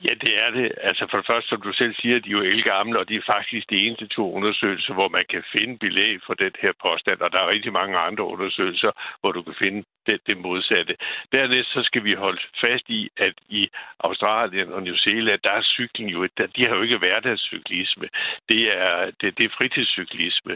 [0.07, 0.69] Ja, det er det.
[0.89, 3.31] Altså for det første, som du selv siger, de er jo gamle, og de er
[3.35, 7.33] faktisk de eneste to undersøgelser, hvor man kan finde belæg for den her påstand, og
[7.33, 10.95] der er rigtig mange andre undersøgelser, hvor du kan finde det, det modsatte.
[11.33, 13.69] Dernæst så skal vi holde fast i, at i
[14.01, 18.09] Australien og New Zealand, der er cykling jo, der, de har jo ikke hverdagscyklisme.
[18.49, 20.55] Det er, det, det er fritidscyklisme.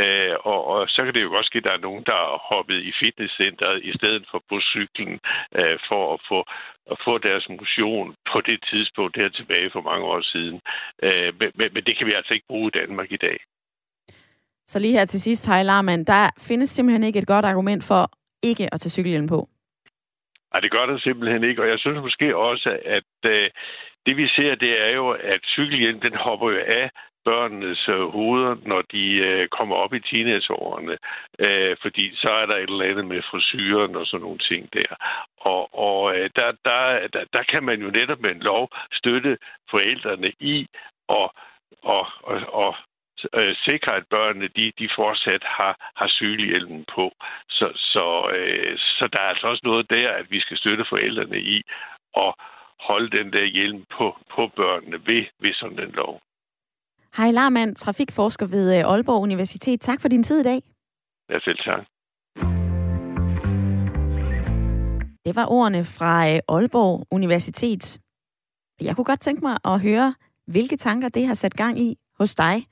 [0.00, 2.42] Øh, og, og så kan det jo godt ske, at der er nogen, der har
[2.52, 5.20] hoppet i fitnesscenteret i stedet for på cyklen
[5.58, 6.40] øh, for at få
[6.92, 10.60] at få deres motion på det tidspunkt der tilbage for mange år siden.
[11.02, 13.38] Øh, men, men, men det kan vi altså ikke bruge i Danmark i dag.
[14.66, 18.10] Så lige her til sidst, Hej Larman, der findes simpelthen ikke et godt argument for
[18.50, 19.48] ikke at tage cykelhjelm på.
[20.52, 23.50] Nej, det gør der simpelthen ikke, og jeg synes måske også, at øh,
[24.06, 26.90] det vi ser, det er jo, at cykelhjelm, den hopper jo af
[27.24, 30.96] børnenes øh, hoveder, når de øh, kommer op i teenageårene,
[31.38, 34.90] øh, fordi så er der et eller andet med frisyren og sådan nogle ting der.
[35.40, 39.38] Og, og øh, der, der, der, der kan man jo netop med en lov støtte
[39.70, 40.66] forældrene i
[41.08, 41.30] at
[41.82, 42.74] og, og, og
[43.34, 47.12] øh, sikre, at børnene de, de fortsat har, har cykelhjelmen på.
[47.48, 48.06] Så, så,
[48.36, 51.62] øh, så der er altså også noget der, at vi skal støtte forældrene i
[52.14, 52.36] og
[52.88, 56.20] holde den der hjelm på, på børnene ved, ved sådan en lov.
[57.16, 59.80] Hej Larmand, trafikforsker ved øh, Aalborg Universitet.
[59.80, 60.60] Tak for din tid i dag.
[61.30, 61.84] Ja, selv tak.
[65.26, 68.00] Det var ordene fra øh, Aalborg Universitet.
[68.80, 70.14] Jeg kunne godt tænke mig at høre,
[70.46, 72.66] hvilke tanker det har sat gang i hos dig.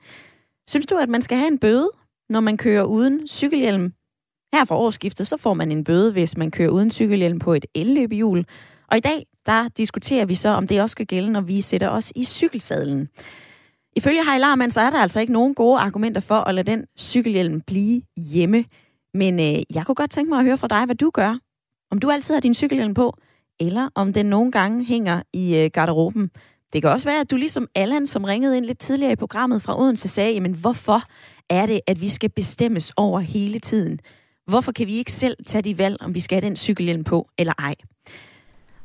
[0.69, 1.89] Synes du, at man skal have en bøde,
[2.29, 3.93] når man kører uden cykelhjelm?
[4.53, 7.65] Her for årsskiftet, så får man en bøde, hvis man kører uden cykelhjelm på et
[7.75, 8.45] elløbehjul.
[8.87, 11.89] Og i dag, der diskuterer vi så, om det også skal gælde, når vi sætter
[11.89, 13.09] os i cykelsadlen.
[13.95, 17.61] Ifølge Heilarman, så er der altså ikke nogen gode argumenter for at lade den cykelhjelm
[17.61, 18.65] blive hjemme.
[19.13, 21.37] Men øh, jeg kunne godt tænke mig at høre fra dig, hvad du gør.
[21.91, 23.17] Om du altid har din cykelhjelm på,
[23.59, 26.29] eller om den nogle gange hænger i øh, garderoben.
[26.73, 29.61] Det kan også være, at du ligesom Allan, som ringede ind lidt tidligere i programmet
[29.61, 31.01] fra Odense, sagde, jamen hvorfor
[31.49, 33.99] er det, at vi skal bestemmes over hele tiden?
[34.47, 37.29] Hvorfor kan vi ikke selv tage de valg, om vi skal have den cykelhjelm på
[37.37, 37.75] eller ej?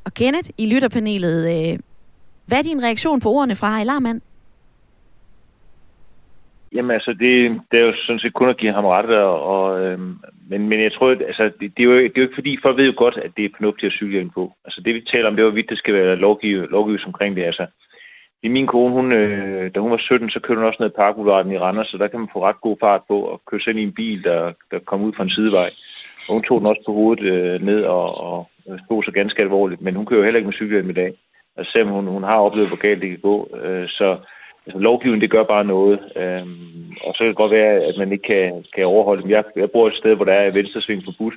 [0.05, 1.79] Og Kenneth i lytterpanelet, øh,
[2.47, 4.21] hvad er din reaktion på ordene fra Ejlarmand?
[6.73, 9.85] Jamen altså, det, det er jo sådan set kun at give ham ret, og, og,
[9.85, 12.35] øhm, men, men jeg tror, at altså, det, det, er jo, det er jo ikke
[12.35, 14.53] fordi, folk ved jo godt, at det er fornuftigt at cykelhjelm på.
[14.65, 17.45] Altså det vi taler om, det var vidt, det skal være lovgivet, lovgivet omkring det.
[17.45, 17.67] Altså,
[18.43, 20.97] i min kone, hun, øh, da hun var 17, så kørte hun også ned i
[20.97, 23.71] Parkboulevarden i Randers, så der kan man få ret god fart på og køre sig
[23.71, 25.71] ind i en bil, der, der kom ud fra en sidevej.
[26.29, 29.43] Og hun tog den også på hovedet øh, ned og, og øh, stod så ganske
[29.43, 31.13] alvorligt, men hun kører heller ikke med cykelhjelm i dag.
[31.57, 33.57] Altså selvom hun, hun har oplevet, hvor galt det kan gå.
[33.63, 34.19] Øh, så
[34.69, 35.99] altså, lovgivningen, det gør bare noget.
[36.17, 39.31] Øhm, og så kan det godt være, at man ikke kan, kan overholde dem.
[39.31, 41.35] Jeg, jeg bor et sted, hvor der er venstresving forbudt.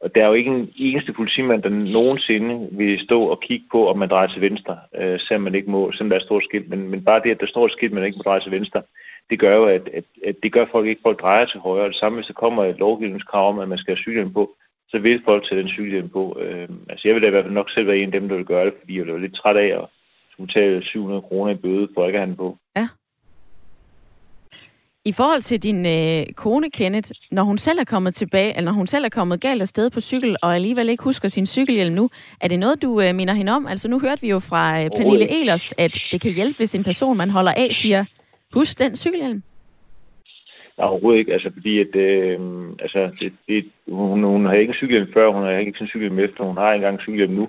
[0.00, 3.88] og der er jo ikke en eneste politimand, der nogensinde vil stå og kigge på,
[3.88, 6.44] om man drejer til venstre, øh, selvom man ikke må, selvom der er et stort
[6.44, 6.68] skilt.
[6.68, 8.82] Men, men bare det, at der står et skilt, man ikke må dreje til venstre,
[9.30, 11.84] det gør jo, at, at, at det gør folk ikke, folk drejer til højre.
[11.84, 14.56] Og det samme, hvis der kommer et lovgivningskrav om, at man skal have cykelhjelm på,
[14.88, 16.38] så vil folk tage den cykelhjelm på.
[16.40, 18.36] Øh, altså jeg vil da i hvert fald nok selv være en af dem, der
[18.36, 19.84] vil gøre det, fordi jeg er lidt træt af at
[20.38, 22.56] skulle tage 700 kroner i bøde for ikke at have den på.
[22.76, 22.88] Ja.
[25.04, 28.76] I forhold til din øh, kone, Kenneth, når hun selv er kommet tilbage, eller når
[28.76, 32.10] hun selv er kommet galt afsted på cykel, og alligevel ikke husker sin cykelhjelm nu,
[32.40, 33.66] er det noget, du øh, minder hende om?
[33.66, 36.84] Altså nu hørte vi jo fra øh, Pernille Elers, at det kan hjælpe, hvis en
[36.84, 38.04] person, man holder af, siger,
[38.54, 39.42] husk den cykelhjelm.
[40.78, 41.32] Nej, overhovedet ikke.
[41.32, 42.38] Altså, fordi at, øh,
[42.78, 46.18] altså, det, det, hun, hun har ikke en cykelhjelm før, hun har ikke sin cykelhjelm
[46.18, 47.48] efter, hun har engang en cykelhjelm nu.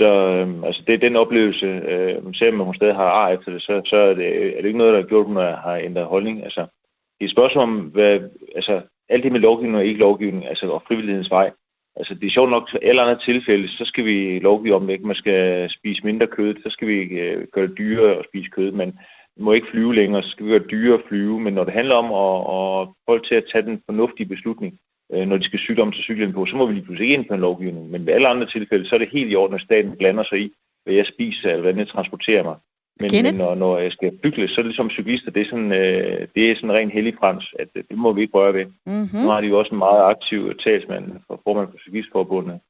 [0.00, 3.62] Så øh, altså, det er den oplevelse, øh, selvom hun stadig har ar efter det,
[3.62, 6.04] så, så er, det, er det ikke noget, der har gjort, at hun har ændret
[6.04, 6.44] holdning.
[6.44, 8.20] Altså, det er et spørgsmål om, hvad,
[8.54, 11.50] altså, alt det med lovgivning og ikke lovgivning, altså og frivillighedens vej.
[11.96, 15.00] Altså, det er sjovt nok, at alle andre tilfælde, så skal vi lovgive om, at
[15.00, 18.72] man skal spise mindre kød, så skal vi øh, gøre det dyrere at spise kød,
[18.72, 18.98] men
[19.36, 21.40] må ikke flyve længere, så skal vi gøre det dyrere at flyve.
[21.40, 24.78] Men når det handler om at, at folk til at tage den fornuftige beslutning,
[25.12, 27.28] øh, når de skal om til cyklen på, så må vi lige pludselig ikke ind
[27.28, 27.90] på en lovgivning.
[27.90, 30.40] Men ved alle andre tilfælde, så er det helt i orden, at staten blander sig
[30.40, 30.52] i,
[30.84, 32.56] hvad jeg spiser, eller hvordan jeg transporterer mig.
[33.00, 35.72] Men, men når, når jeg skal bygge, så er det ligesom cyklister, det er sådan,
[35.72, 38.66] øh, det er sådan ren hellig frans, at øh, det må vi ikke røre ved.
[38.86, 39.20] Mm-hmm.
[39.20, 42.60] Nu har de jo også en meget aktiv talsmand for formand for Cyklistforbundet.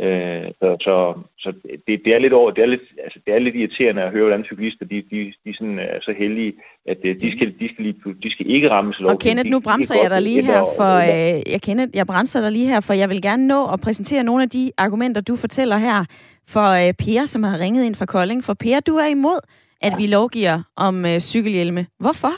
[0.00, 1.52] Øh, så så, så
[1.86, 4.22] det, det, er lidt over, det er lidt, altså, det er lidt irriterende at høre,
[4.22, 6.52] hvordan cyklister de, de, de sådan er så heldige,
[6.86, 9.94] at øh, de skal, de skal, lige, de skal ikke rammes Og Kenneth, nu bremser
[10.02, 13.08] jeg dig lige her, for øh, jeg, Kenneth, jeg bremser dig lige her, for jeg
[13.08, 16.04] vil gerne nå at præsentere nogle af de argumenter, du fortæller her
[16.48, 18.44] for øh, Per, som har ringet ind fra Kolding.
[18.44, 19.40] For Per, du er imod
[19.86, 21.82] at vi lovgiver om øh, cykelhjelme.
[22.04, 22.34] Hvorfor?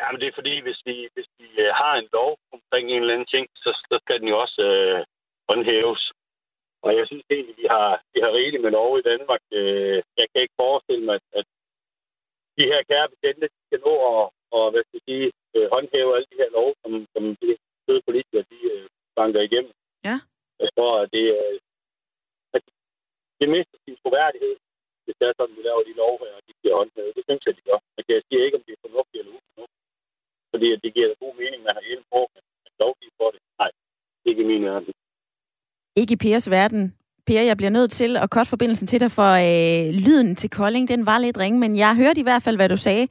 [0.00, 3.14] Jamen, det er fordi, hvis vi, hvis vi øh, har en lov omkring en eller
[3.14, 4.98] anden ting, så, så skal den jo også øh,
[5.48, 6.02] håndhæves.
[6.84, 9.42] Og jeg synes egentlig, vi har, vi har rigeligt med lov i Danmark.
[9.58, 11.46] Øh, jeg kan ikke forestille mig, at
[12.58, 14.22] de her kære betjente skal nå at,
[14.56, 15.26] og, hvad skal sige,
[15.56, 17.48] øh, håndhæve alle de her lov, som, som de
[17.84, 18.86] søde politikere de, øh,
[19.18, 19.72] banker igennem.
[20.08, 20.16] Ja.
[20.62, 21.58] Jeg tror, at det, øh,
[22.56, 22.62] at
[23.40, 24.54] det mister sin troværdighed,
[25.04, 27.16] hvis det er sådan, vi laver de lov her, og de bliver håndhævet.
[27.16, 27.78] Det synes jeg, de gør.
[27.94, 29.82] Men jeg siger ikke, om det er fornuftigt eller ufornuftigt.
[30.52, 32.42] Fordi at det giver god mening, man har hjælp på, men
[32.82, 33.40] lovgive for det.
[33.60, 33.70] Nej,
[34.28, 34.92] ikke i min verden.
[35.96, 36.94] Ikke i Pers verden.
[37.26, 40.88] Per, jeg bliver nødt til at korte forbindelsen til dig, for øh, lyden til Kolding,
[40.88, 43.08] den var lidt ringe, men jeg hørte i hvert fald, hvad du sagde.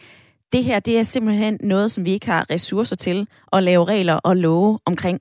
[0.53, 4.13] Det her, det er simpelthen noget, som vi ikke har ressourcer til at lave regler
[4.13, 5.19] og love omkring.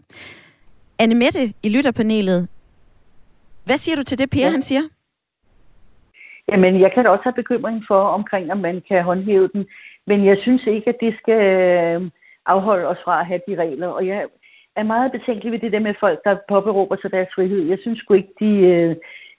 [0.99, 2.49] Anne Mette i lytterpanelet,
[3.65, 4.51] hvad siger du til det, Per, ja.
[4.51, 4.83] han siger?
[6.49, 9.67] Jamen, jeg kan også have bekymring for omkring, om man kan håndhæve den.
[10.07, 12.11] Men jeg synes ikke, at det skal øh,
[12.47, 13.89] afholde os fra at have de regler.
[13.89, 14.27] Og jeg
[14.77, 17.63] er meget betænkelig ved det der med folk, der påberåber sig deres frihed.
[17.63, 18.97] Jeg synes sgu ikke, de øh,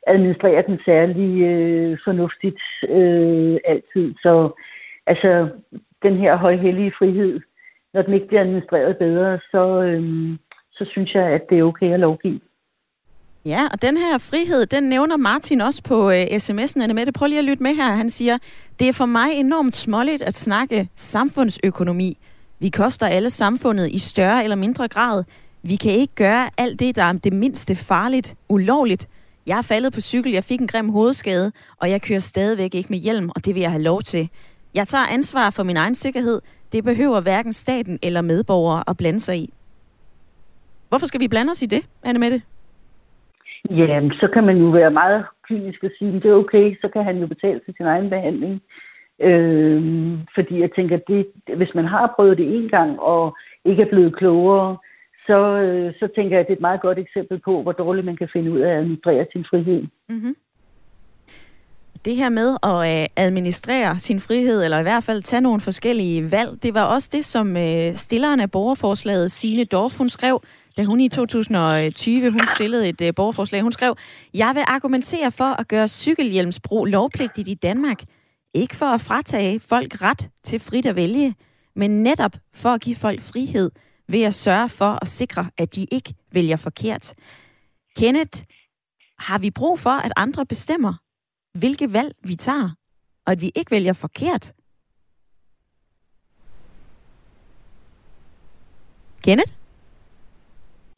[0.07, 4.13] administrerer den særlig øh, fornuftigt øh, altid.
[4.23, 4.61] Så
[5.07, 5.49] altså,
[6.03, 7.39] den her højhellige frihed,
[7.93, 10.03] når den ikke bliver administreret bedre, så, øh,
[10.71, 12.39] så synes jeg, at det er okay at lovgive.
[13.45, 16.83] Ja, og den her frihed, den nævner Martin også på øh, sms'en.
[16.83, 17.91] Anne Mette, prøv lige at lytte med her.
[17.91, 18.37] Han siger,
[18.79, 22.17] det er for mig enormt småligt at snakke samfundsøkonomi.
[22.61, 25.23] Vi koster alle samfundet i større eller mindre grad.
[25.63, 29.07] Vi kan ikke gøre alt det, der er det mindste farligt, ulovligt.
[29.47, 31.51] Jeg er faldet på cykel, jeg fik en grim hovedskade,
[31.81, 34.29] og jeg kører stadigvæk ikke med hjelm, og det vil jeg have lov til.
[34.75, 36.41] Jeg tager ansvar for min egen sikkerhed.
[36.71, 39.53] Det behøver hverken staten eller medborgere at blande sig i.
[40.89, 42.41] Hvorfor skal vi blande os i det, Anne Mette?
[43.69, 46.89] Ja, så kan man jo være meget kynisk og sige, at det er okay, så
[46.93, 48.61] kan han jo betale for sin egen behandling.
[49.21, 49.81] Øh,
[50.35, 54.15] fordi jeg tænker, det, hvis man har prøvet det en gang og ikke er blevet
[54.15, 54.77] klogere,
[55.27, 58.05] så, øh, så tænker jeg, at det er et meget godt eksempel på, hvor dårligt
[58.05, 59.83] man kan finde ud af at administrere sin frihed.
[60.09, 60.35] Mm-hmm.
[62.05, 66.31] Det her med at øh, administrere sin frihed, eller i hvert fald tage nogle forskellige
[66.31, 70.41] valg, det var også det, som øh, stilleren af borgerforslaget, Signe Dorf, hun skrev,
[70.77, 73.61] da hun i 2020 hun stillede et øh, borgerforslag.
[73.61, 73.95] Hun skrev,
[74.33, 77.97] jeg vil argumentere for at gøre cykelhjelmsbrug lovpligtigt i Danmark.
[78.53, 81.35] Ikke for at fratage folk ret til frit at vælge,
[81.75, 83.71] men netop for at give folk frihed
[84.07, 87.13] ved at sørge for at sikre, at de ikke vælger forkert.
[87.97, 88.43] Kenneth,
[89.19, 90.93] har vi brug for, at andre bestemmer,
[91.59, 92.69] hvilke valg vi tager,
[93.25, 94.53] og at vi ikke vælger forkert?
[99.23, 99.53] Kenneth?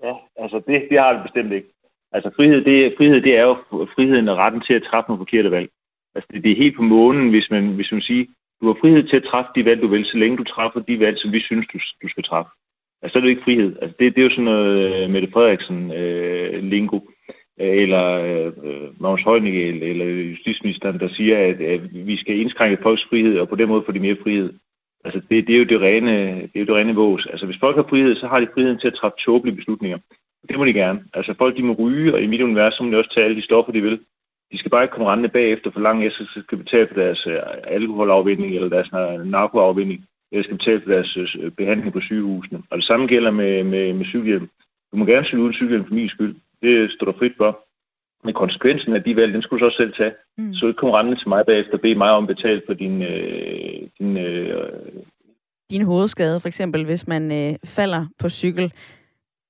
[0.03, 1.67] Ja, altså det, det har vi bestemt ikke.
[2.11, 3.53] Altså frihed, det, frihed, det er jo
[3.95, 5.69] friheden og retten til at træffe nogle forkerte valg.
[6.15, 8.25] Altså det, det er helt på månen, hvis man, hvis man siger,
[8.61, 10.99] du har frihed til at træffe de valg, du vil, så længe du træffer de
[10.99, 12.51] valg, som vi synes, du, du skal træffe.
[13.01, 13.75] Altså så er det ikke frihed.
[13.81, 15.95] Altså det, det er jo sådan noget øh, Mette Frederiksen-lingo,
[16.55, 16.99] øh, lingo,
[17.59, 18.05] øh, eller
[18.63, 23.49] øh, Magnus Heunicke, eller justitsministeren, der siger, at, at vi skal indskrænke folks frihed, og
[23.49, 24.53] på den måde få de mere frihed.
[25.05, 27.25] Altså det, det er jo det rene, det er jo det rene vås.
[27.25, 29.97] Altså hvis folk har frihed, så har de friheden til at træffe tåbelige beslutninger.
[30.49, 31.03] Det må de gerne.
[31.13, 33.37] Altså folk de må ryge, og i mit univers så må de også tage alle
[33.37, 33.99] de stoffer, de vil.
[34.53, 37.33] De skal bare ikke komme rendende bagefter for langt så skal betale for deres uh,
[37.63, 38.91] alkoholafvinding eller deres
[39.25, 42.61] narkoafvinding, eller skal betale for deres uh, behandling på sygehusene.
[42.69, 44.49] Og det samme gælder med, med, med cykelhjelm.
[44.91, 46.35] Du må gerne cykle uden cykelhjelm for min skyld.
[46.61, 47.59] Det står der frit for.
[48.23, 50.13] Men konsekvensen af de valg, den skulle du så også selv tage.
[50.37, 50.53] Mm.
[50.53, 53.01] Så ikke komme rendende til mig bagefter og bede mig om at betale for din...
[53.01, 54.71] Øh, din øh...
[55.71, 58.73] Din hovedskade, for eksempel, hvis man øh, falder på cykel.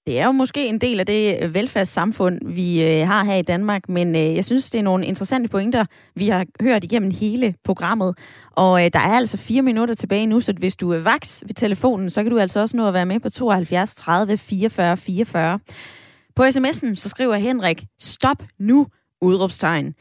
[0.06, 3.42] Det er jo måske en del af det øh, velfærdssamfund, vi øh, har her i
[3.42, 5.86] Danmark, men øh, jeg synes, det er nogle interessante pointer,
[6.16, 8.18] vi har hørt igennem hele programmet.
[8.52, 12.10] Og der er altså fire minutter tilbage nu, så hvis du er vaks ved telefonen,
[12.10, 15.60] så kan du altså også nå at være med på 72 30 44 44.
[16.36, 18.88] På sms'en så skriver Henrik, stop nu,
[19.22, 19.94] udråbstegn.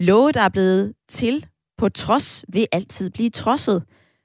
[0.00, 1.46] Love, der er blevet til
[1.78, 3.82] på trods, vil altid blive trodset.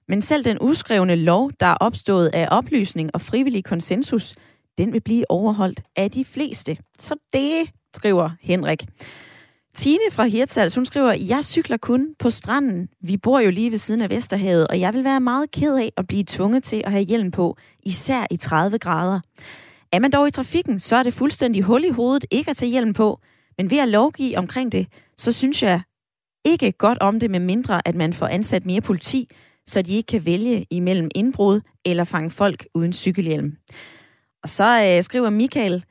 [0.08, 4.36] Men selv den uskrevne lov, der er opstået af oplysning og frivillig konsensus,
[4.78, 6.78] den vil blive overholdt af de fleste.
[7.00, 8.86] Så det, skriver Henrik.
[9.76, 12.90] Tine fra Hirtshals, hun skriver, jeg cykler kun på stranden.
[13.02, 15.92] Vi bor jo lige ved siden af Vesterhavet, og jeg vil være meget ked af
[15.98, 19.20] at blive tvunget til at have hjelm på, især i 30 grader.
[19.92, 22.70] Er man dog i trafikken, så er det fuldstændig hul i hovedet ikke at tage
[22.70, 23.20] hjelm på.
[23.58, 25.82] Men ved at lovgive omkring det, så synes jeg
[26.46, 29.30] ikke godt om det, med mindre at man får ansat mere politi,
[29.68, 33.58] så de ikke kan vælge imellem indbrud eller fange folk uden cykelhjelm.
[34.46, 35.84] Og så øh, skriver Michael,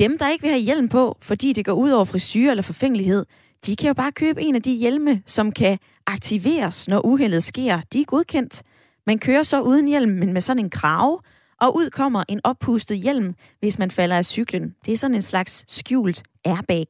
[0.00, 3.26] dem der ikke vil have hjelm på, fordi det går ud over frisyr eller forfængelighed,
[3.66, 7.80] de kan jo bare købe en af de hjelme, som kan aktiveres, når uheldet sker.
[7.92, 8.62] De er godkendt.
[9.06, 11.18] Man kører så uden hjelm, men med sådan en krave,
[11.60, 14.74] og ud kommer en oppustet hjelm, hvis man falder af cyklen.
[14.86, 16.86] Det er sådan en slags skjult airbag.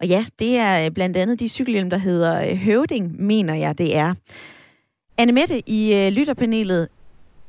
[0.00, 3.78] Og ja, det er øh, blandt andet de cykelhjelm, der hedder øh, Høvding, mener jeg,
[3.78, 4.14] det er.
[5.18, 6.88] Anne Mette i øh, lytterpanelet.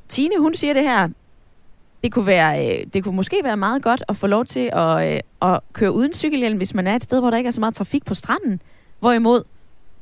[0.08, 1.08] Tine, hun siger det her.
[2.04, 5.60] Det kunne, være, det kunne måske være meget godt at få lov til at, at
[5.72, 8.04] køre uden cykelhjelm, hvis man er et sted, hvor der ikke er så meget trafik
[8.04, 8.60] på stranden.
[9.00, 9.44] Hvorimod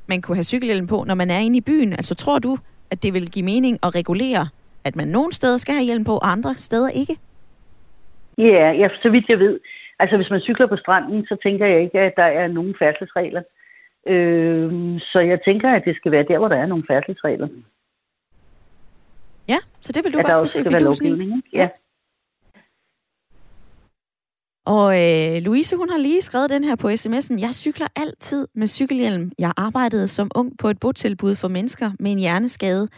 [0.07, 1.93] man kunne have cykelhjelm på, når man er inde i byen.
[1.93, 2.59] Altså tror du,
[2.91, 4.49] at det vil give mening at regulere
[4.85, 7.17] at man nogle steder skal have hjelm på, og andre steder ikke?
[8.39, 9.61] Ja, ja, så vidt jeg ved.
[9.99, 13.43] Altså, hvis man cykler på stranden, så tænker jeg ikke, at der er nogen færdselsregler.
[14.07, 17.49] Øh, så jeg tænker, at det skal være der, hvor der er nogle færdselsregler.
[19.49, 21.43] Ja, så det vil du at godt kunne se fidusen i?
[21.53, 21.69] Ja.
[24.67, 27.41] Og øh, Louise, hun har lige skrevet den her på sms'en.
[27.41, 29.33] Jeg cykler altid med cykelhjelm.
[29.39, 32.89] Jeg arbejdede som ung på et botilbud for mennesker med en hjerneskade,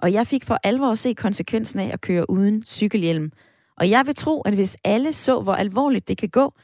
[0.00, 3.32] og jeg fik for alvor at se konsekvensen af at køre uden cykelhjelm.
[3.76, 6.54] Og jeg vil tro, at hvis alle så, hvor alvorligt det kan gå,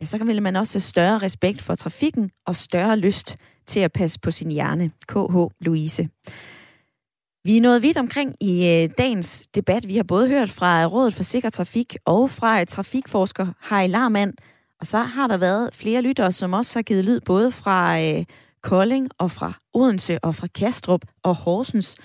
[0.00, 3.36] ja, så kan man også have større respekt for trafikken og større lyst
[3.66, 4.90] til at passe på sin hjerne.
[5.08, 6.08] KH Louise.
[7.46, 9.88] Vi er nået vidt omkring i øh, dagens debat.
[9.88, 14.34] Vi har både hørt fra Rådet for Sikker Trafik og fra øh, trafikforsker Harry Larmand.
[14.80, 18.24] Og så har der været flere lyttere, som også har givet lyd både fra øh,
[18.62, 21.96] Kolding og fra Odense og fra Kastrup og Horsens.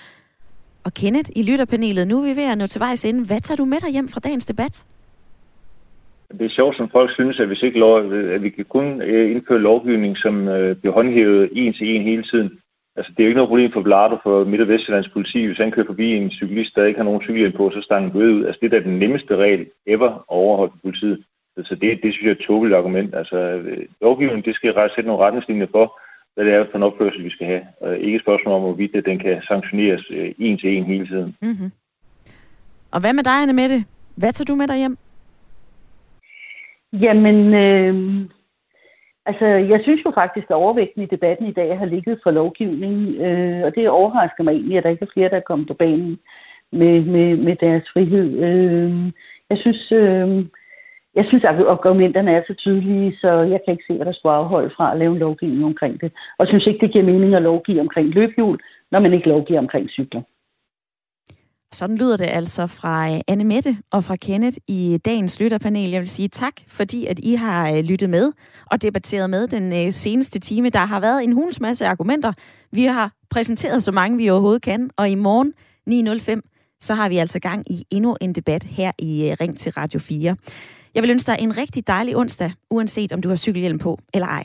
[0.83, 3.25] Og Kenneth, i lytterpanelet, nu er vi ved at nå til vejs ende.
[3.25, 4.85] Hvad tager du med dig hjem fra dagens debat?
[6.39, 9.31] det er sjovt, som folk synes, at, hvis ikke lov, at vi kan kun øh,
[9.31, 12.60] indføre lovgivning, som øh, bliver håndhævet en til en hele tiden.
[12.95, 15.45] Altså, det er jo ikke noget problem for Blardo for Midt- og Vestjyllands politi.
[15.45, 18.19] Hvis han kører forbi en cyklist, der ikke har nogen cykelhjelm på, så stanger han
[18.19, 18.45] bøde ud.
[18.45, 21.23] Altså, det er da den nemmeste regel ever at overholde for politiet.
[21.63, 23.15] Så det, det synes jeg er et tåbeligt argument.
[23.15, 25.99] Altså, øh, lovgivningen, det skal sætte nogle retningslinjer for,
[26.33, 27.61] hvad det er for en opførsel, vi skal have.
[27.81, 31.35] Og ikke et spørgsmål om, hvorvidt den kan sanktioneres øh, en til en hele tiden.
[31.41, 31.71] Mm-hmm.
[32.91, 33.85] Og hvad med dig, Anne Mette?
[34.15, 34.97] Hvad tager du med dig hjem?
[36.93, 38.25] Jamen, øh,
[39.25, 43.21] altså, jeg synes jo faktisk, at overvægten i debatten i dag har ligget for lovgivningen,
[43.21, 45.73] øh, og det overrasker mig egentlig, at der ikke er flere, der er kommet på
[45.73, 46.19] banen
[46.71, 48.43] med, med, med deres frihed.
[48.43, 49.11] Øh,
[49.49, 50.45] jeg synes, øh,
[51.15, 54.35] jeg synes, at argumenterne er så tydelige, så jeg kan ikke se, hvad der skulle
[54.35, 56.11] afholde fra at lave en lovgivning omkring det.
[56.37, 58.59] Og jeg synes ikke, det giver mening at lovgive omkring løbhjul,
[58.91, 60.21] når man ikke lovgiver omkring cykler.
[61.73, 65.89] Sådan lyder det altså fra øh, Anne Mette og fra Kenneth i dagens lytterpanel.
[65.89, 68.31] Jeg vil sige tak, fordi at I har øh, lyttet med
[68.65, 70.69] og debatteret med den øh, seneste time.
[70.69, 72.33] Der har været en hulens masse argumenter.
[72.71, 75.53] Vi har præsenteret så mange, vi overhovedet kan, og i morgen
[76.39, 79.99] 9.05, så har vi altså gang i endnu en debat her i Ring til Radio
[79.99, 80.35] 4.
[80.95, 84.27] Jeg vil ønske dig en rigtig dejlig onsdag, uanset om du har cykelhjelm på eller
[84.27, 84.43] ej.